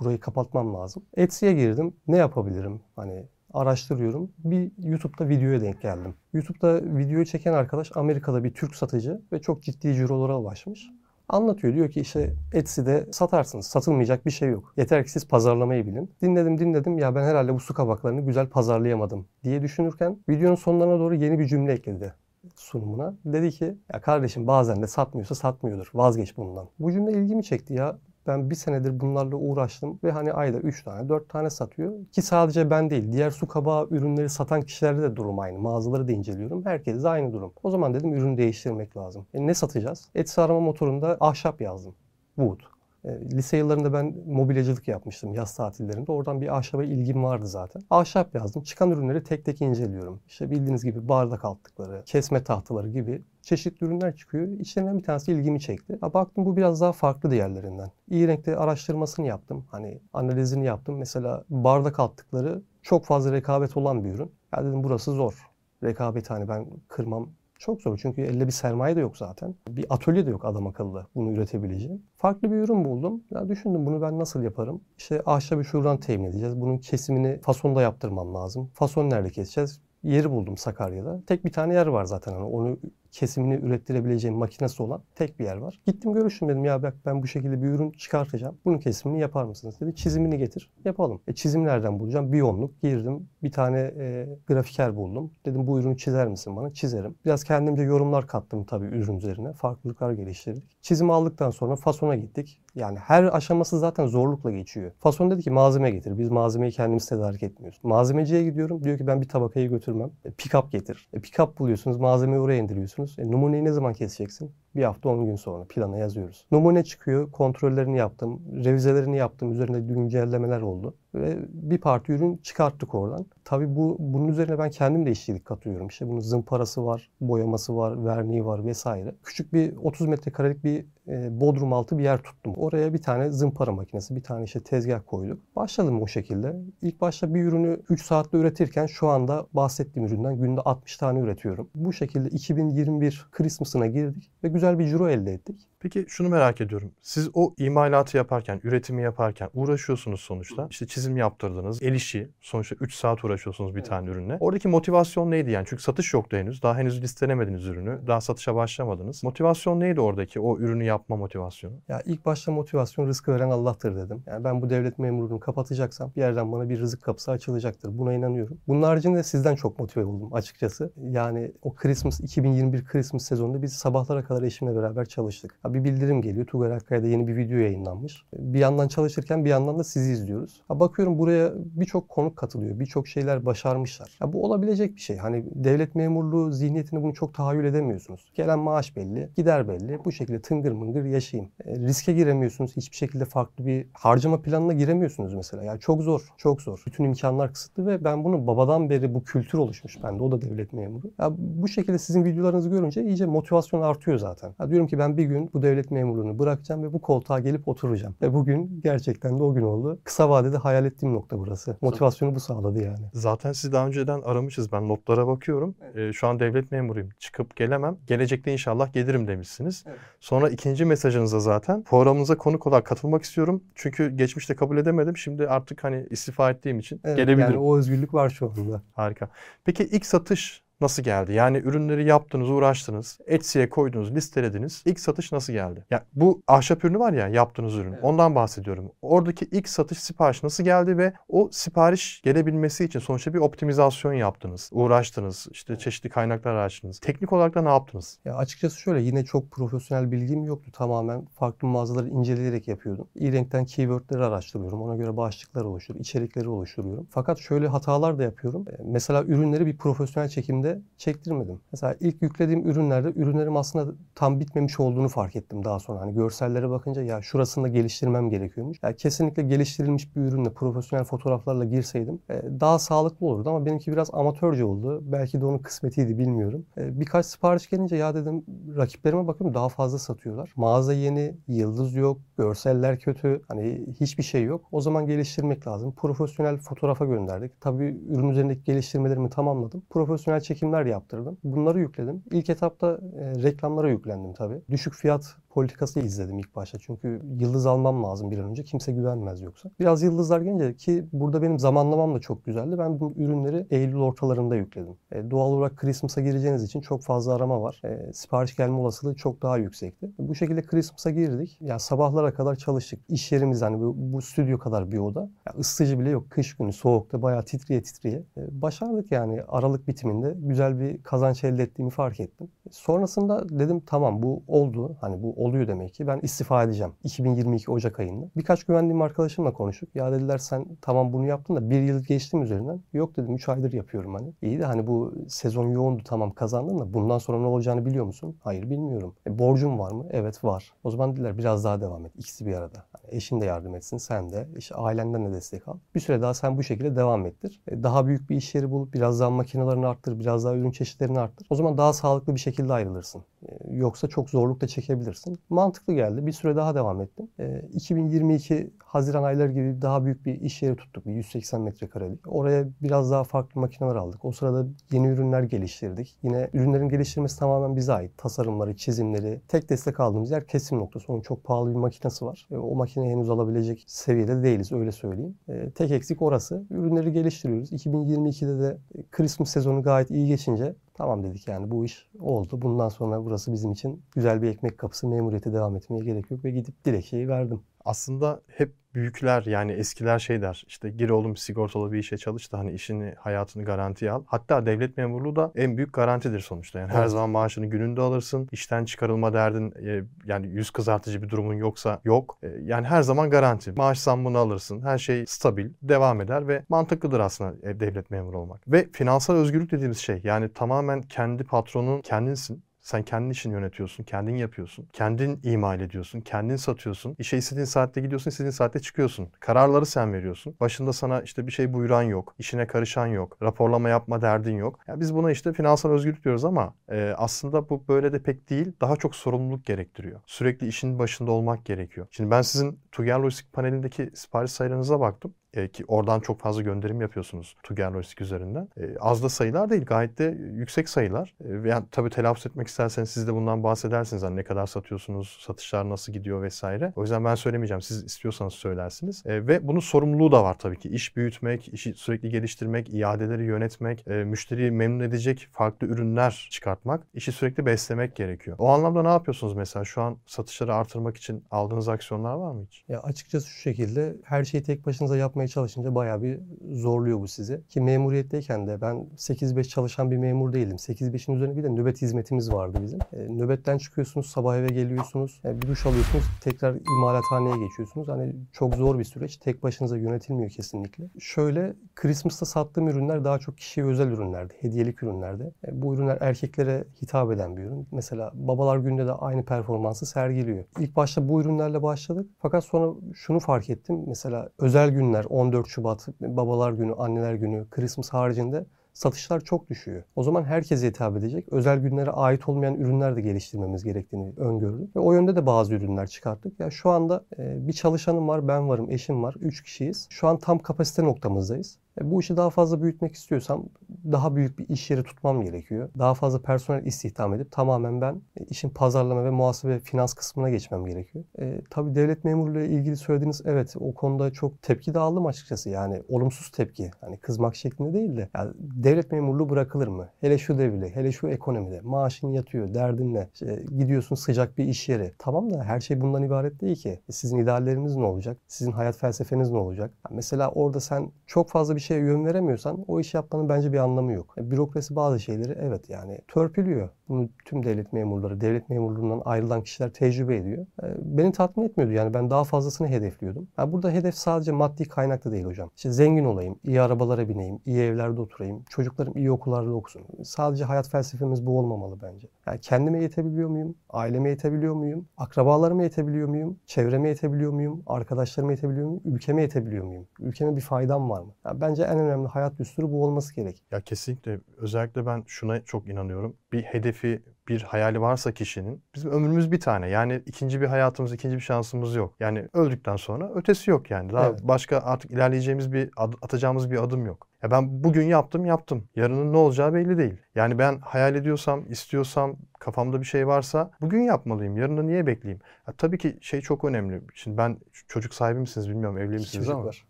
burayı 0.00 0.20
kapatmam 0.20 0.74
lazım. 0.74 1.02
Etsy'ye 1.16 1.52
girdim. 1.52 1.96
Ne 2.08 2.16
yapabilirim? 2.16 2.80
Hani 2.96 3.24
araştırıyorum. 3.54 4.32
Bir 4.38 4.72
YouTube'da 4.78 5.28
videoya 5.28 5.60
denk 5.60 5.82
geldim. 5.82 6.14
YouTube'da 6.32 6.96
videoyu 6.98 7.26
çeken 7.26 7.52
arkadaş 7.52 7.90
Amerika'da 7.94 8.44
bir 8.44 8.54
Türk 8.54 8.74
satıcı 8.74 9.22
ve 9.32 9.40
çok 9.40 9.62
ciddi 9.62 9.94
cirolara 9.94 10.38
ulaşmış. 10.38 10.90
Anlatıyor 11.28 11.74
diyor 11.74 11.90
ki 11.90 12.00
işte 12.00 12.34
Etsy'de 12.52 13.06
satarsınız. 13.12 13.66
Satılmayacak 13.66 14.26
bir 14.26 14.30
şey 14.30 14.48
yok. 14.48 14.74
Yeter 14.76 15.04
ki 15.04 15.12
siz 15.12 15.28
pazarlamayı 15.28 15.86
bilin. 15.86 16.10
Dinledim 16.22 16.58
dinledim 16.58 16.98
ya 16.98 17.14
ben 17.14 17.24
herhalde 17.24 17.54
bu 17.54 17.60
su 17.60 17.74
kabaklarını 17.74 18.20
güzel 18.20 18.48
pazarlayamadım 18.48 19.26
diye 19.44 19.62
düşünürken 19.62 20.18
videonun 20.28 20.54
sonlarına 20.54 20.98
doğru 20.98 21.14
yeni 21.14 21.38
bir 21.38 21.46
cümle 21.46 21.72
ekledi 21.72 22.14
sunumuna. 22.56 23.14
Dedi 23.24 23.50
ki 23.50 23.74
ya 23.92 24.00
kardeşim 24.00 24.46
bazen 24.46 24.82
de 24.82 24.86
satmıyorsa 24.86 25.34
satmıyordur. 25.34 25.90
Vazgeç 25.94 26.36
bundan. 26.36 26.68
Bu 26.78 26.92
cümle 26.92 27.12
ilgimi 27.12 27.44
çekti 27.44 27.74
ya. 27.74 27.98
Ben 28.28 28.50
bir 28.50 28.54
senedir 28.54 29.00
bunlarla 29.00 29.36
uğraştım 29.36 30.00
ve 30.04 30.10
hani 30.10 30.32
ayda 30.32 30.58
3 30.58 30.84
tane 30.84 31.08
4 31.08 31.28
tane 31.28 31.50
satıyor. 31.50 31.92
Ki 32.12 32.22
sadece 32.22 32.70
ben 32.70 32.90
değil 32.90 33.12
diğer 33.12 33.30
su 33.30 33.48
kabağı 33.48 33.86
ürünleri 33.90 34.28
satan 34.28 34.62
kişilerde 34.62 35.02
de 35.02 35.16
durum 35.16 35.38
aynı. 35.38 35.58
Mağazaları 35.58 36.08
da 36.08 36.12
inceliyorum. 36.12 36.64
Herkes 36.64 37.04
de 37.04 37.08
aynı 37.08 37.32
durum. 37.32 37.52
O 37.62 37.70
zaman 37.70 37.94
dedim 37.94 38.14
ürünü 38.14 38.36
değiştirmek 38.36 38.96
lazım. 38.96 39.26
E 39.34 39.46
ne 39.46 39.54
satacağız? 39.54 40.08
Etsy 40.14 40.40
arama 40.40 40.60
motorunda 40.60 41.16
ahşap 41.20 41.60
yazdım. 41.60 41.94
Wood. 42.36 42.77
E, 43.04 43.08
lise 43.30 43.56
yıllarında 43.56 43.92
ben 43.92 44.14
mobilyacılık 44.26 44.88
yapmıştım 44.88 45.34
yaz 45.34 45.54
tatillerinde. 45.56 46.12
Oradan 46.12 46.40
bir 46.40 46.56
ahşaba 46.56 46.84
ilgim 46.84 47.24
vardı 47.24 47.46
zaten. 47.46 47.82
Ahşap 47.90 48.34
yazdım. 48.34 48.62
Çıkan 48.62 48.90
ürünleri 48.90 49.24
tek 49.24 49.44
tek 49.44 49.62
inceliyorum. 49.62 50.20
İşte 50.26 50.50
bildiğiniz 50.50 50.84
gibi 50.84 51.08
bardak 51.08 51.44
altlıkları, 51.44 52.02
kesme 52.06 52.44
tahtaları 52.44 52.88
gibi 52.88 53.22
çeşitli 53.42 53.86
ürünler 53.86 54.16
çıkıyor. 54.16 54.48
İçlerinden 54.48 54.98
bir 54.98 55.02
tanesi 55.02 55.32
ilgimi 55.32 55.60
çekti. 55.60 55.98
Ha, 56.00 56.14
baktım 56.14 56.46
bu 56.46 56.56
biraz 56.56 56.80
daha 56.80 56.92
farklı 56.92 57.30
diğerlerinden. 57.30 57.90
İyi 58.10 58.28
renkte 58.28 58.56
araştırmasını 58.56 59.26
yaptım. 59.26 59.64
Hani 59.70 60.00
analizini 60.12 60.64
yaptım. 60.64 60.98
Mesela 60.98 61.44
bardak 61.50 62.00
altlıkları 62.00 62.62
çok 62.82 63.04
fazla 63.04 63.32
rekabet 63.32 63.76
olan 63.76 64.04
bir 64.04 64.14
ürün. 64.14 64.32
Ya 64.56 64.64
dedim 64.64 64.84
burası 64.84 65.12
zor. 65.12 65.48
Rekabet 65.82 66.30
hani 66.30 66.48
ben 66.48 66.66
kırmam 66.88 67.30
çok 67.58 67.82
zor 67.82 67.98
çünkü 68.02 68.22
elde 68.22 68.46
bir 68.46 68.52
sermaye 68.52 68.96
de 68.96 69.00
yok 69.00 69.16
zaten. 69.16 69.54
Bir 69.68 69.86
atölye 69.90 70.26
de 70.26 70.30
yok 70.30 70.44
adam 70.44 70.66
akıllı 70.66 71.06
bunu 71.14 71.32
üretebileceğim. 71.32 72.02
Farklı 72.16 72.52
bir 72.52 72.56
ürün 72.56 72.84
buldum. 72.84 73.22
Ya 73.30 73.48
düşündüm 73.48 73.86
bunu 73.86 74.02
ben 74.02 74.18
nasıl 74.18 74.42
yaparım? 74.42 74.80
İşte 74.98 75.22
ahşabı 75.26 75.64
şuradan 75.64 75.96
temin 75.96 76.24
edeceğiz. 76.24 76.60
Bunun 76.60 76.78
kesimini 76.78 77.40
fasonda 77.40 77.82
yaptırmam 77.82 78.34
lazım. 78.34 78.70
Fason 78.74 79.10
nerede 79.10 79.30
keseceğiz? 79.30 79.80
Yeri 80.02 80.30
buldum 80.30 80.56
Sakarya'da. 80.56 81.22
Tek 81.26 81.44
bir 81.44 81.52
tane 81.52 81.74
yer 81.74 81.86
var 81.86 82.04
zaten. 82.04 82.32
Hani 82.32 82.44
onu 82.44 82.78
kesimini 83.12 83.54
ürettirebileceğim 83.54 84.36
makinesi 84.36 84.82
olan 84.82 85.02
tek 85.14 85.38
bir 85.38 85.44
yer 85.44 85.56
var. 85.56 85.80
Gittim 85.86 86.12
görüştüm 86.12 86.48
dedim 86.48 86.64
ya 86.64 86.82
bak 86.82 86.94
ben 87.06 87.22
bu 87.22 87.26
şekilde 87.26 87.62
bir 87.62 87.68
ürün 87.68 87.90
çıkartacağım. 87.90 88.58
Bunun 88.64 88.78
kesimini 88.78 89.20
yapar 89.20 89.44
mısınız 89.44 89.80
dedi. 89.80 89.94
Çizimini 89.94 90.38
getir 90.38 90.70
yapalım. 90.84 91.20
E 91.26 91.34
çizim 91.34 91.64
nereden 91.64 92.00
bulacağım? 92.00 92.32
Biyonluk 92.32 92.82
girdim. 92.82 93.28
Bir 93.42 93.52
tane 93.52 93.78
e, 93.78 94.28
grafiker 94.46 94.96
buldum. 94.96 95.30
Dedim 95.46 95.66
bu 95.66 95.80
ürünü 95.80 95.96
çizer 95.96 96.28
misin 96.28 96.56
bana? 96.56 96.72
Çizerim. 96.72 97.14
Biraz 97.24 97.44
kendimce 97.44 97.82
yorumlar 97.82 98.26
kattım 98.26 98.64
tabii 98.64 98.86
ürün 98.86 99.16
üzerine. 99.16 99.52
Farklılıklar 99.52 100.12
geliştirdik. 100.12 100.64
Çizimi 100.82 101.12
aldıktan 101.12 101.50
sonra 101.50 101.76
fasona 101.76 102.16
gittik. 102.16 102.62
Yani 102.74 102.98
her 102.98 103.24
aşaması 103.24 103.78
zaten 103.78 104.06
zorlukla 104.06 104.50
geçiyor. 104.50 104.92
Fason 104.98 105.30
dedi 105.30 105.42
ki 105.42 105.50
malzeme 105.50 105.90
getir. 105.90 106.18
Biz 106.18 106.30
malzemeyi 106.30 106.72
kendimiz 106.72 107.08
tedarik 107.08 107.42
etmiyoruz. 107.42 107.80
Malzemeciye 107.82 108.44
gidiyorum. 108.44 108.84
Diyor 108.84 108.98
ki 108.98 109.06
ben 109.06 109.20
bir 109.20 109.28
tabakayı 109.28 109.68
götürmem. 109.68 110.10
E, 110.24 110.28
pick-up 110.28 110.70
getir. 110.70 111.08
E, 111.12 111.16
pick-up 111.16 111.58
buluyorsunuz. 111.58 111.96
Malzemeyi 111.96 112.40
oraya 112.40 112.58
indiriyorsunuz. 112.58 112.97
E, 113.18 113.30
numuneyi 113.30 113.64
ne 113.64 113.72
zaman 113.72 113.92
keseceksin? 113.94 114.52
Bir 114.78 114.82
hafta 114.82 115.08
10 115.08 115.26
gün 115.26 115.36
sonra 115.36 115.64
plana 115.64 115.98
yazıyoruz. 115.98 116.46
Numune 116.50 116.84
çıkıyor. 116.84 117.30
Kontrollerini 117.30 117.98
yaptım. 117.98 118.42
Revizelerini 118.64 119.16
yaptım. 119.16 119.52
Üzerinde 119.52 119.80
güncellemeler 119.80 120.60
oldu. 120.60 120.94
Ve 121.14 121.38
bir 121.52 121.78
parti 121.78 122.12
ürün 122.12 122.36
çıkarttık 122.36 122.94
oradan. 122.94 123.26
Tabii 123.44 123.76
bu 123.76 123.96
bunun 123.98 124.28
üzerine 124.28 124.58
ben 124.58 124.70
kendim 124.70 125.06
de 125.06 125.10
işçilik 125.10 125.44
katıyorum. 125.44 125.88
İşte 125.88 126.08
bunun 126.08 126.20
zımparası 126.20 126.86
var, 126.86 127.10
boyaması 127.20 127.76
var, 127.76 128.04
verniği 128.04 128.44
var 128.44 128.66
vesaire. 128.66 129.14
Küçük 129.22 129.52
bir 129.52 129.76
30 129.76 130.06
metrekarelik 130.06 130.64
bir 130.64 130.84
e, 131.08 131.40
bodrum 131.40 131.72
altı 131.72 131.98
bir 131.98 132.04
yer 132.04 132.22
tuttum. 132.22 132.54
Oraya 132.56 132.94
bir 132.94 133.02
tane 133.02 133.30
zımpara 133.30 133.72
makinesi, 133.72 134.16
bir 134.16 134.22
tane 134.22 134.44
işte 134.44 134.62
tezgah 134.62 135.00
koyduk. 135.06 135.56
Başladım 135.56 136.02
o 136.02 136.06
şekilde. 136.06 136.56
İlk 136.82 137.00
başta 137.00 137.34
bir 137.34 137.44
ürünü 137.44 137.80
3 137.90 138.02
saatte 138.02 138.38
üretirken 138.38 138.86
şu 138.86 139.08
anda 139.08 139.46
bahsettiğim 139.52 140.08
üründen 140.08 140.36
günde 140.36 140.60
60 140.60 140.96
tane 140.96 141.20
üretiyorum. 141.20 141.70
Bu 141.74 141.92
şekilde 141.92 142.28
2021 142.28 143.26
Christmas'ına 143.32 143.86
girdik 143.86 144.30
ve 144.44 144.48
güzel 144.48 144.67
bir 144.78 144.86
ciro 144.86 145.08
elde 145.08 145.32
ettik. 145.32 145.68
Peki 145.80 146.04
şunu 146.08 146.28
merak 146.28 146.60
ediyorum. 146.60 146.92
Siz 147.02 147.30
o 147.34 147.54
imalatı 147.58 148.16
yaparken, 148.16 148.60
üretimi 148.64 149.02
yaparken 149.02 149.50
uğraşıyorsunuz 149.54 150.20
sonuçta. 150.20 150.66
İşte 150.70 150.86
çizim 150.86 151.16
yaptırdınız, 151.16 151.82
el 151.82 151.94
işi. 151.94 152.30
Sonuçta 152.40 152.76
3 152.80 152.94
saat 152.94 153.24
uğraşıyorsunuz 153.24 153.74
bir 153.74 153.84
tane 153.84 154.10
ürünle. 154.10 154.36
Oradaki 154.40 154.68
motivasyon 154.68 155.30
neydi 155.30 155.50
yani? 155.50 155.66
Çünkü 155.68 155.82
satış 155.82 156.14
yoktu 156.14 156.36
henüz. 156.36 156.62
Daha 156.62 156.76
henüz 156.78 157.02
listelemediniz 157.02 157.66
ürünü. 157.66 158.00
Daha 158.06 158.20
satışa 158.20 158.54
başlamadınız. 158.54 159.24
Motivasyon 159.24 159.80
neydi 159.80 160.00
oradaki 160.00 160.40
o 160.40 160.58
ürünü 160.58 160.84
yapma 160.84 161.16
motivasyonu? 161.16 161.74
Ya 161.88 162.02
ilk 162.04 162.26
başta 162.26 162.52
motivasyon 162.52 163.06
rızkı 163.06 163.32
veren 163.32 163.50
Allah'tır 163.50 163.96
dedim. 163.96 164.22
Yani 164.26 164.44
ben 164.44 164.62
bu 164.62 164.70
devlet 164.70 164.98
memurluğunu 164.98 165.40
kapatacaksam 165.40 166.12
bir 166.16 166.20
yerden 166.20 166.52
bana 166.52 166.68
bir 166.68 166.80
rızık 166.80 167.02
kapısı 167.02 167.30
açılacaktır. 167.30 167.98
Buna 167.98 168.14
inanıyorum. 168.14 168.58
Bunun 168.68 168.82
haricinde 168.82 169.22
sizden 169.22 169.54
çok 169.54 169.78
motive 169.78 170.04
oldum 170.04 170.34
açıkçası. 170.34 170.92
Yani 171.10 171.52
o 171.62 171.74
Christmas 171.74 172.20
2021 172.20 172.84
Christmas 172.84 173.24
sezonunda 173.24 173.62
biz 173.62 173.72
sabahlara 173.72 174.24
kadar 174.24 174.42
eşimle 174.42 174.76
beraber 174.76 175.04
çalıştık. 175.04 175.58
Bir 175.74 175.84
bildirim 175.84 176.22
geliyor. 176.22 176.46
Tugay 176.46 176.72
Akkaya'da 176.72 177.06
yeni 177.06 177.26
bir 177.26 177.36
video 177.36 177.58
yayınlanmış. 177.58 178.22
Bir 178.34 178.58
yandan 178.58 178.88
çalışırken 178.88 179.44
bir 179.44 179.50
yandan 179.50 179.78
da 179.78 179.84
sizi 179.84 180.12
izliyoruz. 180.12 180.62
Ha 180.68 180.80
bakıyorum 180.80 181.18
buraya 181.18 181.52
birçok 181.56 182.08
konuk 182.08 182.36
katılıyor. 182.36 182.80
Birçok 182.80 183.08
şeyler 183.08 183.46
başarmışlar. 183.46 184.18
Ya 184.20 184.32
bu 184.32 184.44
olabilecek 184.44 184.96
bir 184.96 185.00
şey. 185.00 185.16
Hani 185.16 185.44
devlet 185.54 185.94
memurluğu 185.94 186.52
zihniyetini 186.52 187.02
bunu 187.02 187.14
çok 187.14 187.34
tahayyül 187.34 187.64
edemiyorsunuz. 187.64 188.32
Gelen 188.34 188.58
maaş 188.58 188.96
belli, 188.96 189.30
gider 189.36 189.68
belli. 189.68 190.04
Bu 190.04 190.12
şekilde 190.12 190.40
tıngır 190.42 190.72
mıngır 190.72 191.04
yaşayayım. 191.04 191.50
E, 191.64 191.76
riske 191.76 192.12
giremiyorsunuz. 192.12 192.76
Hiçbir 192.76 192.96
şekilde 192.96 193.24
farklı 193.24 193.66
bir 193.66 193.86
harcama 193.92 194.42
planına 194.42 194.72
giremiyorsunuz 194.72 195.34
mesela. 195.34 195.62
Yani 195.62 195.80
çok 195.80 196.02
zor, 196.02 196.28
çok 196.36 196.62
zor. 196.62 196.82
Bütün 196.86 197.04
imkanlar 197.04 197.52
kısıtlı 197.52 197.86
ve 197.86 198.04
ben 198.04 198.24
bunu 198.24 198.46
babadan 198.46 198.90
beri 198.90 199.14
bu 199.14 199.24
kültür 199.24 199.58
oluşmuş 199.58 200.02
bende. 200.02 200.22
O 200.22 200.32
da 200.32 200.42
devlet 200.42 200.72
memuru. 200.72 201.10
Ya 201.18 201.32
bu 201.38 201.68
şekilde 201.68 201.98
sizin 201.98 202.24
videolarınızı 202.24 202.70
görünce 202.70 203.02
iyice 203.02 203.26
motivasyon 203.26 203.82
artıyor 203.82 204.18
zaten. 204.18 204.54
Ya 204.60 204.70
diyorum 204.70 204.86
ki 204.86 204.98
ben 204.98 205.16
bir 205.16 205.24
gün 205.24 205.50
bu 205.54 205.57
devlet 205.62 205.90
memurluğunu 205.90 206.38
bırakacağım 206.38 206.82
ve 206.82 206.92
bu 206.92 207.00
koltuğa 207.00 207.40
gelip 207.40 207.68
oturacağım. 207.68 208.14
Ve 208.22 208.34
bugün 208.34 208.80
gerçekten 208.84 209.38
de 209.38 209.42
o 209.42 209.54
gün 209.54 209.62
oldu. 209.62 209.98
Kısa 210.04 210.30
vadede 210.30 210.56
hayal 210.56 210.84
ettiğim 210.84 211.14
nokta 211.14 211.38
burası. 211.38 211.76
Motivasyonu 211.80 212.34
bu 212.34 212.40
sağladı 212.40 212.82
yani. 212.82 213.06
Zaten 213.12 213.52
sizi 213.52 213.72
daha 213.72 213.86
önceden 213.86 214.20
aramışız. 214.20 214.72
Ben 214.72 214.88
notlara 214.88 215.26
bakıyorum. 215.26 215.74
Ee, 215.94 216.12
şu 216.12 216.28
an 216.28 216.40
devlet 216.40 216.72
memuruyum. 216.72 217.08
Çıkıp 217.18 217.56
gelemem. 217.56 217.96
Gelecekte 218.06 218.52
inşallah 218.52 218.92
gelirim 218.92 219.26
demişsiniz. 219.28 219.84
Evet. 219.86 219.98
Sonra 220.20 220.48
ikinci 220.48 220.84
mesajınızda 220.84 221.40
zaten 221.40 221.82
programımıza 221.82 222.38
konuk 222.38 222.66
olarak 222.66 222.86
katılmak 222.86 223.22
istiyorum. 223.22 223.62
Çünkü 223.74 224.10
geçmişte 224.10 224.56
kabul 224.56 224.78
edemedim. 224.78 225.16
Şimdi 225.16 225.48
artık 225.48 225.84
hani 225.84 226.06
istifa 226.10 226.50
ettiğim 226.50 226.78
için 226.78 227.00
Evet, 227.04 227.16
gelebilirim. 227.16 227.50
Yani 227.50 227.58
o 227.58 227.78
özgürlük 227.78 228.14
var 228.14 228.30
şu 228.30 228.52
anda. 228.58 228.82
Harika. 228.92 229.28
Peki 229.64 229.84
ilk 229.84 230.06
satış 230.06 230.62
nasıl 230.80 231.02
geldi? 231.02 231.32
Yani 231.32 231.58
ürünleri 231.58 232.04
yaptınız, 232.08 232.50
uğraştınız, 232.50 233.18
Etsy'ye 233.26 233.68
koydunuz, 233.68 234.14
listelediniz. 234.14 234.82
İlk 234.86 235.00
satış 235.00 235.32
nasıl 235.32 235.52
geldi? 235.52 235.84
Ya 235.90 236.04
bu 236.14 236.42
ahşap 236.46 236.84
ürünü 236.84 236.98
var 236.98 237.12
ya 237.12 237.28
yaptığınız 237.28 237.74
ürün. 237.74 237.92
Evet. 237.92 238.04
Ondan 238.04 238.34
bahsediyorum. 238.34 238.92
Oradaki 239.02 239.44
ilk 239.44 239.68
satış 239.68 239.98
sipariş 239.98 240.42
nasıl 240.42 240.64
geldi 240.64 240.98
ve 240.98 241.12
o 241.28 241.48
sipariş 241.52 242.20
gelebilmesi 242.22 242.84
için 242.84 243.00
sonuçta 243.00 243.34
bir 243.34 243.38
optimizasyon 243.38 244.12
yaptınız. 244.12 244.70
Uğraştınız, 244.72 245.46
işte 245.50 245.76
çeşitli 245.76 246.10
kaynaklar 246.10 246.50
araştırdınız. 246.50 246.98
Teknik 246.98 247.32
olarak 247.32 247.54
da 247.54 247.62
ne 247.62 247.68
yaptınız? 247.68 248.18
Ya 248.24 248.34
açıkçası 248.34 248.80
şöyle 248.80 249.02
yine 249.02 249.24
çok 249.24 249.50
profesyonel 249.50 250.10
bilgim 250.12 250.44
yoktu. 250.44 250.70
Tamamen 250.72 251.24
farklı 251.24 251.68
mağazaları 251.68 252.08
inceleyerek 252.08 252.68
yapıyordum. 252.68 253.08
E-Renk'ten 253.20 253.64
keywordleri 253.64 254.24
araştırıyorum. 254.24 254.82
Ona 254.82 254.96
göre 254.96 255.16
başlıklar 255.16 255.64
oluşturuyorum, 255.64 256.02
içerikleri 256.02 256.48
oluşturuyorum. 256.48 257.06
Fakat 257.10 257.38
şöyle 257.38 257.68
hatalar 257.68 258.18
da 258.18 258.22
yapıyorum. 258.22 258.64
E, 258.70 258.82
Mesela 258.84 259.22
ürünleri 259.22 259.66
bir 259.66 259.76
profesyonel 259.76 260.28
çekimde 260.28 260.67
çektirmedim. 260.96 261.60
Mesela 261.72 261.96
ilk 262.00 262.22
yüklediğim 262.22 262.68
ürünlerde 262.68 263.12
ürünlerim 263.16 263.56
aslında 263.56 263.92
tam 264.14 264.40
bitmemiş 264.40 264.80
olduğunu 264.80 265.08
fark 265.08 265.36
ettim 265.36 265.64
daha 265.64 265.78
sonra. 265.78 266.00
Hani 266.00 266.14
görsellere 266.14 266.70
bakınca 266.70 267.02
ya 267.02 267.22
şurasını 267.22 267.64
da 267.64 267.68
geliştirmem 267.68 268.30
gerekiyormuş. 268.30 268.78
Ya 268.82 268.96
kesinlikle 268.96 269.42
geliştirilmiş 269.42 270.16
bir 270.16 270.20
ürünle 270.20 270.52
profesyonel 270.52 271.04
fotoğraflarla 271.04 271.64
girseydim 271.64 272.18
e, 272.30 272.42
daha 272.60 272.78
sağlıklı 272.78 273.26
olurdu 273.26 273.48
ama 273.50 273.66
benimki 273.66 273.92
biraz 273.92 274.08
amatörce 274.12 274.64
oldu. 274.64 275.02
Belki 275.12 275.40
de 275.40 275.46
onun 275.46 275.58
kısmetiydi 275.58 276.18
bilmiyorum. 276.18 276.66
E, 276.78 277.00
Birkaç 277.00 277.26
sipariş 277.26 277.70
gelince 277.70 277.96
ya 277.96 278.14
dedim 278.14 278.44
rakiplerime 278.76 279.26
bakıyorum 279.26 279.54
daha 279.54 279.68
fazla 279.68 279.98
satıyorlar. 279.98 280.52
Mağaza 280.56 280.92
yeni, 280.92 281.34
yıldız 281.48 281.94
yok, 281.94 282.18
görseller 282.38 282.98
kötü. 282.98 283.42
Hani 283.48 283.86
hiçbir 284.00 284.22
şey 284.22 284.42
yok. 284.44 284.64
O 284.72 284.80
zaman 284.80 285.06
geliştirmek 285.06 285.66
lazım. 285.66 285.92
Profesyonel 285.92 286.56
fotoğrafa 286.58 287.04
gönderdik. 287.04 287.60
Tabii 287.60 288.00
ürün 288.08 288.28
üzerindeki 288.28 288.64
geliştirmelerimi 288.64 289.30
tamamladım. 289.30 289.82
Profesyonel 289.90 290.40
çekimler 290.58 290.86
yaptırdım. 290.86 291.38
Bunları 291.44 291.80
yükledim. 291.80 292.22
İlk 292.30 292.50
etapta 292.50 293.00
e, 293.18 293.42
reklamlara 293.42 293.90
yüklendim 293.90 294.32
tabii. 294.32 294.60
Düşük 294.70 294.94
fiyat 294.94 295.36
politikası 295.58 296.00
izledim 296.00 296.38
ilk 296.38 296.56
başta. 296.56 296.78
Çünkü 296.78 297.22
yıldız 297.38 297.66
almam 297.66 298.04
lazım 298.04 298.30
bir 298.30 298.38
an 298.38 298.50
önce. 298.50 298.64
Kimse 298.64 298.92
güvenmez 298.92 299.42
yoksa. 299.42 299.70
Biraz 299.80 300.02
yıldızlar 300.02 300.40
gelince 300.40 300.76
ki 300.76 301.04
burada 301.12 301.42
benim 301.42 301.58
zamanlamam 301.58 302.14
da 302.14 302.20
çok 302.20 302.44
güzeldi. 302.44 302.78
Ben 302.78 303.00
bu 303.00 303.14
ürünleri 303.16 303.66
Eylül 303.70 304.00
ortalarında 304.00 304.56
yükledim. 304.56 304.96
E, 305.12 305.30
doğal 305.30 305.52
olarak 305.52 305.76
Christmas'a 305.76 306.20
gireceğiniz 306.20 306.62
için 306.62 306.80
çok 306.80 307.02
fazla 307.02 307.34
arama 307.34 307.62
var. 307.62 307.80
E, 307.84 308.12
sipariş 308.12 308.56
gelme 308.56 308.76
olasılığı 308.78 309.14
çok 309.14 309.42
daha 309.42 309.56
yüksekti. 309.56 310.10
Bu 310.18 310.34
şekilde 310.34 310.62
Christmas'a 310.62 311.10
girdik. 311.10 311.58
Ya 311.60 311.78
sabahlara 311.78 312.34
kadar 312.34 312.56
çalıştık. 312.56 313.00
İş 313.08 313.32
yerimiz 313.32 313.62
hani 313.62 313.80
bu, 313.80 313.94
bu 313.96 314.22
stüdyo 314.22 314.58
kadar 314.58 314.92
bir 314.92 314.98
oda. 314.98 315.20
Ya 315.20 315.54
ısıtıcı 315.58 316.00
bile 316.00 316.10
yok. 316.10 316.30
Kış 316.30 316.56
günü 316.56 316.72
soğukta 316.72 317.22
bayağı 317.22 317.44
titriye 317.44 317.82
titriye. 317.82 318.22
E, 318.36 318.62
başardık 318.62 319.12
yani 319.12 319.42
Aralık 319.48 319.88
bitiminde 319.88 320.34
güzel 320.36 320.80
bir 320.80 321.02
kazanç 321.02 321.44
elde 321.44 321.62
ettiğimi 321.62 321.90
fark 321.90 322.20
ettim. 322.20 322.48
Sonrasında 322.70 323.48
dedim 323.48 323.82
tamam 323.86 324.22
bu 324.22 324.42
oldu. 324.48 324.96
Hani 325.00 325.22
bu 325.22 325.44
oluyor 325.48 325.68
demek 325.68 325.94
ki. 325.94 326.06
Ben 326.06 326.20
istifa 326.22 326.62
edeceğim 326.62 326.92
2022 327.04 327.70
Ocak 327.70 328.00
ayında. 328.00 328.26
Birkaç 328.36 328.64
güvendiğim 328.64 329.02
arkadaşımla 329.02 329.52
konuştuk. 329.52 329.88
Ya 329.94 330.12
dediler 330.12 330.38
sen 330.38 330.66
tamam 330.82 331.12
bunu 331.12 331.26
yaptın 331.26 331.56
da 331.56 331.70
bir 331.70 331.82
yıl 331.82 332.02
geçti 332.04 332.36
mi 332.36 332.44
üzerinden? 332.44 332.80
Yok 332.92 333.16
dedim 333.16 333.34
3 333.34 333.48
aydır 333.48 333.72
yapıyorum 333.72 334.14
hani. 334.14 334.32
İyi 334.42 334.58
de 334.58 334.64
hani 334.64 334.86
bu 334.86 335.14
sezon 335.28 335.68
yoğundu 335.68 336.02
tamam 336.04 336.32
kazandın 336.32 336.78
da 336.78 336.94
bundan 336.94 337.18
sonra 337.18 337.38
ne 337.38 337.46
olacağını 337.46 337.86
biliyor 337.86 338.04
musun? 338.04 338.36
Hayır 338.40 338.70
bilmiyorum. 338.70 339.14
E, 339.26 339.38
borcum 339.38 339.78
var 339.78 339.92
mı? 339.92 340.06
Evet 340.10 340.44
var. 340.44 340.72
O 340.84 340.90
zaman 340.90 341.12
dediler 341.12 341.38
biraz 341.38 341.64
daha 341.64 341.80
devam 341.80 342.06
et. 342.06 342.12
İkisi 342.18 342.46
bir 342.46 342.54
arada. 342.54 342.86
Yani 342.96 343.16
eşin 343.16 343.40
de 343.40 343.44
yardım 343.44 343.74
etsin 343.74 343.96
sen 343.96 344.30
de. 344.30 344.48
İşte 344.56 344.74
ailenden 344.74 345.26
de 345.26 345.32
destek 345.32 345.68
al. 345.68 345.78
Bir 345.94 346.00
süre 346.00 346.22
daha 346.22 346.34
sen 346.34 346.56
bu 346.58 346.62
şekilde 346.62 346.96
devam 346.96 347.26
ettir. 347.26 347.60
E, 347.68 347.82
daha 347.82 348.06
büyük 348.06 348.30
bir 348.30 348.36
iş 348.36 348.54
yeri 348.54 348.70
bul. 348.70 348.92
Biraz 348.92 349.20
daha 349.20 349.30
makinelerini 349.30 349.86
arttır. 349.86 350.20
Biraz 350.20 350.44
daha 350.44 350.54
ürün 350.54 350.70
çeşitlerini 350.70 351.20
arttır. 351.20 351.46
O 351.50 351.54
zaman 351.54 351.78
daha 351.78 351.92
sağlıklı 351.92 352.34
bir 352.34 352.40
şekilde 352.40 352.72
ayrılırsın. 352.72 353.22
E, 353.48 353.76
yoksa 353.76 354.08
çok 354.08 354.30
zorluk 354.30 354.60
da 354.60 354.66
çekebilirsin. 354.66 355.37
Mantıklı 355.50 355.94
geldi. 355.94 356.26
Bir 356.26 356.32
süre 356.32 356.56
daha 356.56 356.74
devam 356.74 357.00
ettim. 357.00 357.28
E, 357.38 357.60
2022 357.72 358.70
Haziran 358.84 359.22
ayları 359.22 359.52
gibi 359.52 359.82
daha 359.82 360.04
büyük 360.04 360.26
bir 360.26 360.40
iş 360.40 360.62
yeri 360.62 360.76
tuttuk. 360.76 361.06
Bir 361.06 361.12
180 361.12 361.60
metrekarelik. 361.60 362.20
Oraya 362.26 362.66
biraz 362.82 363.10
daha 363.10 363.24
farklı 363.24 363.60
makineler 363.60 363.94
aldık. 363.94 364.24
O 364.24 364.32
sırada 364.32 364.66
yeni 364.92 365.06
ürünler 365.06 365.42
geliştirdik. 365.42 366.16
Yine 366.22 366.50
ürünlerin 366.52 366.88
geliştirmesi 366.88 367.38
tamamen 367.38 367.76
bize 367.76 367.92
ait. 367.92 368.18
Tasarımları, 368.18 368.76
çizimleri. 368.76 369.40
Tek 369.48 369.70
destek 369.70 370.00
aldığımız 370.00 370.30
yer 370.30 370.46
kesim 370.46 370.78
noktası. 370.78 371.12
Onun 371.12 371.20
çok 371.20 371.44
pahalı 371.44 371.70
bir 371.70 371.76
makinesi 371.76 372.24
var. 372.24 372.48
E, 372.50 372.56
o 372.56 372.74
makineyi 372.74 373.12
henüz 373.12 373.30
alabilecek 373.30 373.84
seviyede 373.86 374.42
değiliz 374.42 374.72
öyle 374.72 374.92
söyleyeyim. 374.92 375.38
E, 375.48 375.70
tek 375.70 375.90
eksik 375.90 376.22
orası. 376.22 376.64
Ürünleri 376.70 377.12
geliştiriyoruz. 377.12 377.72
2022'de 377.72 378.62
de 378.62 378.78
Christmas 379.10 379.50
sezonu 379.50 379.82
gayet 379.82 380.10
iyi 380.10 380.28
geçince 380.28 380.74
Tamam 380.98 381.22
dedik 381.24 381.48
yani 381.48 381.70
bu 381.70 381.84
iş 381.84 382.08
oldu. 382.20 382.62
Bundan 382.62 382.88
sonra 382.88 383.24
burası 383.24 383.52
bizim 383.52 383.72
için 383.72 384.02
güzel 384.12 384.42
bir 384.42 384.48
ekmek 384.48 384.78
kapısı. 384.78 385.08
Memuriyete 385.08 385.52
devam 385.52 385.76
etmeye 385.76 386.04
gerek 386.04 386.30
yok 386.30 386.44
ve 386.44 386.50
gidip 386.50 386.84
dilekçeyi 386.84 387.28
verdim. 387.28 387.60
Aslında 387.84 388.40
hep 388.56 388.72
büyükler 388.94 389.42
yani 389.42 389.72
eskiler 389.72 390.18
şey 390.18 390.42
der 390.42 390.64
işte 390.66 390.90
gir 390.90 391.10
oğlum 391.10 391.36
sigortalı 391.36 391.92
bir 391.92 391.98
işe 391.98 392.16
çalış 392.16 392.52
da 392.52 392.58
hani 392.58 392.72
işini 392.72 393.14
hayatını 393.18 393.64
garantiye 393.64 394.10
al. 394.10 394.22
Hatta 394.26 394.66
devlet 394.66 394.96
memurluğu 394.96 395.36
da 395.36 395.52
en 395.56 395.76
büyük 395.76 395.92
garantidir 395.92 396.40
sonuçta. 396.40 396.78
Yani 396.78 396.92
her 396.92 397.00
Evet. 397.00 397.10
zaman 397.10 397.30
maaşını 397.30 397.66
gününde 397.66 398.00
alırsın. 398.00 398.48
İşten 398.52 398.84
çıkarılma 398.84 399.32
derdin 399.32 399.72
e, 399.86 400.04
yani 400.24 400.46
yüz 400.46 400.70
kızartıcı 400.70 401.22
bir 401.22 401.28
durumun 401.28 401.54
yoksa 401.54 402.00
yok. 402.04 402.38
E, 402.42 402.48
Yani 402.64 402.86
her 402.86 403.02
zaman 403.02 403.30
garanti. 403.30 403.72
Maaş 403.72 404.00
zammını 404.00 404.38
alırsın. 404.38 404.82
Her 404.82 404.98
şey 404.98 405.26
stabil 405.26 405.70
devam 405.82 406.20
eder 406.20 406.48
ve 406.48 406.64
mantıklıdır 406.68 407.20
aslında 407.20 407.68
e, 407.70 407.80
devlet 407.80 408.10
memuru 408.10 408.38
olmak. 408.38 408.72
Ve 408.72 408.88
finansal 408.92 409.34
özgürlük 409.34 409.70
dediğimiz 409.70 409.98
şey 409.98 410.20
yani 410.24 410.52
tamamen 410.52 411.02
kendi 411.02 411.44
patronun 411.44 412.00
kendinsin. 412.00 412.62
Sen 412.88 413.02
kendin 413.02 413.30
işini 413.30 413.52
yönetiyorsun, 413.52 414.04
kendin 414.04 414.36
yapıyorsun, 414.36 414.88
kendin 414.92 415.40
imal 415.42 415.80
ediyorsun, 415.80 416.20
kendin 416.20 416.56
satıyorsun. 416.56 417.16
İşe 417.18 417.36
istediğin 417.36 417.64
saatte 417.64 418.00
gidiyorsun, 418.00 418.30
istediğin 418.30 418.50
saatte 418.50 418.80
çıkıyorsun. 418.80 419.28
Kararları 419.40 419.86
sen 419.86 420.12
veriyorsun. 420.12 420.56
Başında 420.60 420.92
sana 420.92 421.20
işte 421.22 421.46
bir 421.46 421.52
şey 421.52 421.72
buyuran 421.72 422.02
yok, 422.02 422.34
işine 422.38 422.66
karışan 422.66 423.06
yok, 423.06 423.38
raporlama 423.42 423.88
yapma 423.88 424.22
derdin 424.22 424.56
yok. 424.56 424.80
Ya 424.86 425.00
biz 425.00 425.14
buna 425.14 425.30
işte 425.30 425.52
finansal 425.52 425.90
özgürlük 425.90 426.24
diyoruz 426.24 426.44
ama 426.44 426.74
e, 426.90 427.14
aslında 427.16 427.68
bu 427.68 427.88
böyle 427.88 428.12
de 428.12 428.22
pek 428.22 428.50
değil. 428.50 428.72
Daha 428.80 428.96
çok 428.96 429.14
sorumluluk 429.14 429.64
gerektiriyor. 429.64 430.20
Sürekli 430.26 430.68
işin 430.68 430.98
başında 430.98 431.30
olmak 431.30 431.64
gerekiyor. 431.64 432.06
Şimdi 432.10 432.30
ben 432.30 432.42
sizin 432.42 432.80
Tuger 432.92 433.18
Lojistik 433.18 433.52
panelindeki 433.52 434.10
sipariş 434.14 434.52
sayılarınıza 434.52 435.00
baktım. 435.00 435.34
E, 435.54 435.68
ki 435.68 435.84
oradan 435.88 436.20
çok 436.20 436.40
fazla 436.40 436.62
gönderim 436.62 437.00
yapıyorsunuz 437.00 437.56
Tuger 437.62 437.90
Lojistik 437.90 438.20
üzerinden. 438.20 438.68
E, 438.76 438.98
az 439.00 439.22
da 439.22 439.28
sayılar 439.28 439.70
değil, 439.70 439.84
gayet 439.84 440.18
de 440.18 440.38
yüksek 440.54 440.88
sayılar. 440.88 441.34
E, 441.44 441.68
yani 441.68 441.84
tabii 441.90 442.10
telaffuz 442.10 442.46
etmek 442.46 442.68
isterseniz 442.68 443.10
siz 443.10 443.28
de 443.28 443.34
bundan 443.34 443.62
bahsedersiniz. 443.62 444.22
Hani 444.22 444.36
ne 444.36 444.44
kadar 444.44 444.66
satıyorsunuz, 444.66 445.38
satışlar 445.40 445.88
nasıl 445.90 446.12
gidiyor 446.12 446.42
vesaire. 446.42 446.92
O 446.96 447.02
yüzden 447.02 447.24
ben 447.24 447.34
söylemeyeceğim. 447.34 447.82
Siz 447.82 448.04
istiyorsanız 448.04 448.52
söylersiniz. 448.52 449.22
E, 449.26 449.46
ve 449.46 449.68
bunun 449.68 449.80
sorumluluğu 449.80 450.32
da 450.32 450.44
var 450.44 450.58
tabii 450.58 450.78
ki. 450.78 450.88
İş 450.88 451.16
büyütmek, 451.16 451.68
işi 451.68 451.94
sürekli 451.94 452.28
geliştirmek, 452.28 452.94
iadeleri 452.94 453.44
yönetmek, 453.44 454.08
e, 454.08 454.24
müşteriyi 454.24 454.70
memnun 454.70 455.04
edecek 455.04 455.48
farklı 455.52 455.86
ürünler 455.86 456.48
çıkartmak, 456.50 457.06
işi 457.14 457.32
sürekli 457.32 457.66
beslemek 457.66 458.16
gerekiyor. 458.16 458.56
O 458.60 458.68
anlamda 458.68 459.02
ne 459.02 459.08
yapıyorsunuz 459.08 459.54
mesela? 459.54 459.84
Şu 459.84 460.02
an 460.02 460.16
satışları 460.26 460.74
artırmak 460.74 461.16
için 461.16 461.44
aldığınız 461.50 461.88
aksiyonlar 461.88 462.34
var 462.34 462.52
mı 462.52 462.64
hiç? 462.66 462.84
Ya 462.88 463.00
açıkçası 463.00 463.48
şu 463.48 463.60
şekilde 463.60 464.16
her 464.24 464.44
şeyi 464.44 464.62
tek 464.62 464.86
başınıza 464.86 465.16
yapmaya 465.38 465.48
çalışınca 465.48 465.94
bayağı 465.94 466.22
bir 466.22 466.40
zorluyor 466.72 467.20
bu 467.20 467.28
sizi. 467.28 467.62
Ki 467.68 467.80
memuriyetteyken 467.80 468.66
de 468.66 468.80
ben 468.80 469.06
8-5 469.16 469.64
çalışan 469.68 470.10
bir 470.10 470.16
memur 470.16 470.52
değildim. 470.52 470.76
8-5'in 470.76 471.34
üzerine 471.34 471.56
bir 471.56 471.64
de 471.64 471.68
nöbet 471.68 472.02
hizmetimiz 472.02 472.52
vardı 472.52 472.78
bizim. 472.82 472.98
E, 473.12 473.28
nöbetten 473.28 473.78
çıkıyorsunuz, 473.78 474.26
sabah 474.26 474.56
eve 474.56 474.66
geliyorsunuz, 474.66 475.40
e, 475.44 475.62
bir 475.62 475.68
duş 475.68 475.86
alıyorsunuz, 475.86 476.24
tekrar 476.40 476.74
imalathaneye 476.98 477.66
geçiyorsunuz. 477.66 478.08
Hani 478.08 478.34
çok 478.52 478.74
zor 478.74 478.98
bir 478.98 479.04
süreç. 479.04 479.36
Tek 479.36 479.62
başınıza 479.62 479.96
yönetilmiyor 479.96 480.50
kesinlikle. 480.50 481.04
Şöyle 481.20 481.74
Christmas'ta 481.94 482.46
sattığım 482.46 482.88
ürünler 482.88 483.24
daha 483.24 483.38
çok 483.38 483.58
kişiye 483.58 483.86
özel 483.86 484.08
ürünlerdi. 484.08 484.54
Hediyelik 484.60 485.02
ürünlerdi. 485.02 485.52
E, 485.66 485.82
bu 485.82 485.94
ürünler 485.94 486.18
erkeklere 486.20 486.84
hitap 487.02 487.32
eden 487.32 487.56
bir 487.56 487.62
ürün. 487.62 487.86
Mesela 487.92 488.30
babalar 488.34 488.78
günde 488.78 489.06
de 489.06 489.12
aynı 489.12 489.44
performansı 489.44 490.06
sergiliyor. 490.06 490.64
İlk 490.78 490.96
başta 490.96 491.28
bu 491.28 491.40
ürünlerle 491.40 491.82
başladık. 491.82 492.30
Fakat 492.38 492.64
sonra 492.64 492.94
şunu 493.14 493.40
fark 493.40 493.70
ettim. 493.70 494.04
Mesela 494.06 494.48
özel 494.58 494.90
günler 494.90 495.24
14 495.28 495.68
Şubat, 495.68 496.08
babalar 496.20 496.72
günü, 496.72 496.94
anneler 496.94 497.34
günü, 497.34 497.66
Christmas 497.70 498.10
haricinde 498.10 498.64
satışlar 498.92 499.40
çok 499.40 499.70
düşüyor. 499.70 500.02
O 500.16 500.22
zaman 500.22 500.44
herkese 500.44 500.86
hitap 500.86 501.16
edecek, 501.16 501.52
özel 501.52 501.78
günlere 501.78 502.10
ait 502.10 502.48
olmayan 502.48 502.74
ürünler 502.74 503.16
de 503.16 503.20
geliştirmemiz 503.20 503.84
gerektiğini 503.84 504.32
öngördük. 504.36 504.96
Ve 504.96 505.00
o 505.00 505.12
yönde 505.12 505.36
de 505.36 505.46
bazı 505.46 505.74
ürünler 505.74 506.06
çıkarttık. 506.06 506.60
Ya 506.60 506.70
şu 506.70 506.90
anda 506.90 507.24
e, 507.38 507.66
bir 507.66 507.72
çalışanım 507.72 508.28
var, 508.28 508.48
ben 508.48 508.68
varım, 508.68 508.90
eşim 508.90 509.22
var, 509.22 509.34
3 509.40 509.62
kişiyiz. 509.62 510.06
Şu 510.10 510.28
an 510.28 510.36
tam 510.36 510.58
kapasite 510.58 511.04
noktamızdayız. 511.04 511.78
E, 512.00 512.10
bu 512.10 512.20
işi 512.20 512.36
daha 512.36 512.50
fazla 512.50 512.82
büyütmek 512.82 513.14
istiyorsam 513.14 513.64
daha 514.12 514.36
büyük 514.36 514.58
bir 514.58 514.68
iş 514.68 514.90
yeri 514.90 515.02
tutmam 515.02 515.42
gerekiyor. 515.42 515.88
Daha 515.98 516.14
fazla 516.14 516.42
personel 516.42 516.86
istihdam 516.86 517.34
edip 517.34 517.52
tamamen 517.52 518.00
ben 518.00 518.22
e, 518.40 518.44
işin 518.44 518.70
pazarlama 518.70 519.24
ve 519.24 519.30
muhasebe 519.30 519.78
finans 519.78 520.14
kısmına 520.14 520.50
geçmem 520.50 520.86
gerekiyor. 520.86 521.24
E, 521.38 521.60
tabii 521.70 521.94
devlet 521.94 522.24
memurluğu 522.24 522.60
ilgili 522.60 522.96
söylediğiniz 522.96 523.42
evet 523.44 523.74
o 523.80 523.94
konuda 523.94 524.32
çok 524.32 524.62
tepki 524.62 524.94
de 524.94 524.98
aldım 524.98 525.26
açıkçası. 525.26 525.70
Yani 525.70 526.02
olumsuz 526.08 526.50
tepki. 526.50 526.90
Hani 527.00 527.16
kızmak 527.16 527.56
şeklinde 527.56 527.92
değil 527.92 528.16
de. 528.16 528.28
Yani 528.36 528.52
devlet 528.58 529.12
memurluğu 529.12 529.50
bırakılır 529.50 529.88
mı? 529.88 530.08
Hele 530.20 530.38
şu 530.38 530.58
devirde, 530.58 530.94
hele 530.94 531.12
şu 531.12 531.28
ekonomide. 531.28 531.80
Maaşın 531.80 532.28
yatıyor, 532.32 532.74
derdin 532.74 533.14
ne? 533.14 533.28
İşte 533.34 533.64
gidiyorsun 533.78 534.14
sıcak 534.14 534.58
bir 534.58 534.64
iş 534.64 534.88
yeri. 534.88 535.12
Tamam 535.18 535.54
da 535.54 535.64
her 535.64 535.80
şey 535.80 536.00
bundan 536.00 536.22
ibaret 536.22 536.60
değil 536.60 536.76
ki. 536.76 537.00
E, 537.08 537.12
Sizin 537.12 537.38
idealleriniz 537.38 537.96
ne 537.96 538.04
olacak? 538.04 538.36
Sizin 538.48 538.72
hayat 538.72 538.96
felsefeniz 538.96 539.50
ne 539.50 539.58
olacak? 539.58 539.90
Yani 540.08 540.16
mesela 540.16 540.50
orada 540.50 540.80
sen 540.80 541.10
çok 541.26 541.50
fazla 541.50 541.76
bir 541.76 541.80
şeye 541.88 542.00
yön 542.00 542.24
veremiyorsan 542.24 542.84
o 542.88 543.00
işi 543.00 543.16
yapmanın 543.16 543.48
bence 543.48 543.72
bir 543.72 543.78
anlamı 543.78 544.12
yok. 544.12 544.34
E, 544.38 544.50
Bürokrasi 544.50 544.96
bazı 544.96 545.20
şeyleri 545.20 545.58
evet 545.60 545.90
yani 545.90 546.18
törpülüyor. 546.28 546.88
Bunu 547.08 547.28
tüm 547.44 547.64
devlet 547.64 547.92
memurları, 547.92 548.40
devlet 548.40 548.68
memurluğundan 548.70 549.22
ayrılan 549.24 549.62
kişiler 549.62 549.90
tecrübe 549.90 550.36
ediyor. 550.36 550.66
E, 550.82 550.86
Beni 550.98 551.32
tatmin 551.32 551.64
etmiyordu 551.64 551.94
yani 551.94 552.14
ben 552.14 552.30
daha 552.30 552.44
fazlasını 552.44 552.88
hedefliyordum. 552.88 553.48
Yani 553.58 553.72
burada 553.72 553.90
hedef 553.90 554.14
sadece 554.14 554.52
maddi 554.52 554.84
kaynaklı 554.84 555.32
değil 555.32 555.44
hocam. 555.44 555.70
İşte 555.76 555.90
zengin 555.90 556.24
olayım, 556.24 556.58
iyi 556.64 556.80
arabalara 556.80 557.28
bineyim, 557.28 557.58
iyi 557.66 557.78
evlerde 557.80 558.20
oturayım, 558.20 558.64
çocuklarım 558.68 559.16
iyi 559.16 559.30
okullarda 559.30 559.70
okusun. 559.70 560.02
Sadece 560.24 560.64
hayat 560.64 560.88
felsefemiz 560.88 561.46
bu 561.46 561.58
olmamalı 561.58 561.96
bence. 562.02 562.28
Yani 562.46 562.60
kendime 562.60 563.02
yetebiliyor 563.02 563.48
muyum? 563.48 563.74
Aileme 563.90 564.28
yetebiliyor 564.30 564.74
muyum? 564.74 565.06
Akrabalarıma 565.16 565.82
yetebiliyor 565.82 566.28
muyum? 566.28 566.58
Çevreme 566.66 567.08
yetebiliyor 567.08 567.52
muyum? 567.52 567.82
Arkadaşlarıma 567.86 568.52
yetebiliyor 568.52 568.86
muyum? 568.86 569.02
Ülkeme 569.04 569.42
yetebiliyor 569.42 569.84
muyum? 569.84 570.06
Ülkeme 570.20 570.56
bir 570.56 570.60
faydam 570.60 571.10
var 571.10 571.20
mı? 571.20 571.32
Yani 571.46 571.60
bence 571.60 571.77
en 571.84 571.98
önemli 571.98 572.28
hayat 572.28 572.58
düsturu 572.58 572.92
bu 572.92 573.04
olması 573.04 573.34
gerek. 573.34 573.62
Ya 573.70 573.80
kesinlikle 573.80 574.40
özellikle 574.56 575.06
ben 575.06 575.24
şuna 575.26 575.64
çok 575.64 575.88
inanıyorum. 575.88 576.36
Bir 576.52 576.62
hedefi, 576.62 577.22
bir 577.48 577.62
hayali 577.62 578.00
varsa 578.00 578.32
kişinin 578.32 578.82
bizim 578.94 579.10
ömrümüz 579.10 579.52
bir 579.52 579.60
tane. 579.60 579.88
Yani 579.88 580.22
ikinci 580.26 580.60
bir 580.60 580.66
hayatımız, 580.66 581.12
ikinci 581.12 581.36
bir 581.36 581.40
şansımız 581.40 581.94
yok. 581.94 582.14
Yani 582.20 582.48
öldükten 582.54 582.96
sonra 582.96 583.30
ötesi 583.34 583.70
yok 583.70 583.90
yani. 583.90 584.12
Daha 584.12 584.26
Evet. 584.28 584.40
başka 584.42 584.78
artık 584.78 585.10
ilerleyeceğimiz 585.10 585.72
bir 585.72 585.90
atacağımız 586.22 586.70
bir 586.70 586.82
adım 586.82 587.06
yok. 587.06 587.27
Ya 587.42 587.50
ben 587.50 587.84
bugün 587.84 588.02
yaptım, 588.06 588.46
yaptım. 588.46 588.88
Yarının 588.96 589.32
ne 589.32 589.36
olacağı 589.36 589.74
belli 589.74 589.98
değil. 589.98 590.14
Yani 590.34 590.58
ben 590.58 590.78
hayal 590.80 591.14
ediyorsam, 591.14 591.70
istiyorsam, 591.70 592.36
kafamda 592.58 593.00
bir 593.00 593.06
şey 593.06 593.26
varsa 593.26 593.70
bugün 593.80 594.00
yapmalıyım. 594.02 594.56
Yarını 594.56 594.86
niye 594.86 595.06
bekleyeyim? 595.06 595.40
Ya 595.68 595.74
tabii 595.78 595.98
ki 595.98 596.18
şey 596.20 596.40
çok 596.40 596.64
önemli. 596.64 597.00
Şimdi 597.14 597.36
ben 597.38 597.56
çocuk 597.88 598.14
sahibi 598.14 598.38
misiniz 598.40 598.68
bilmiyorum, 598.70 598.98
evli 598.98 599.12
misiniz 599.12 599.32
çocuk 599.32 599.54
ama. 599.54 599.64
var. 599.64 599.84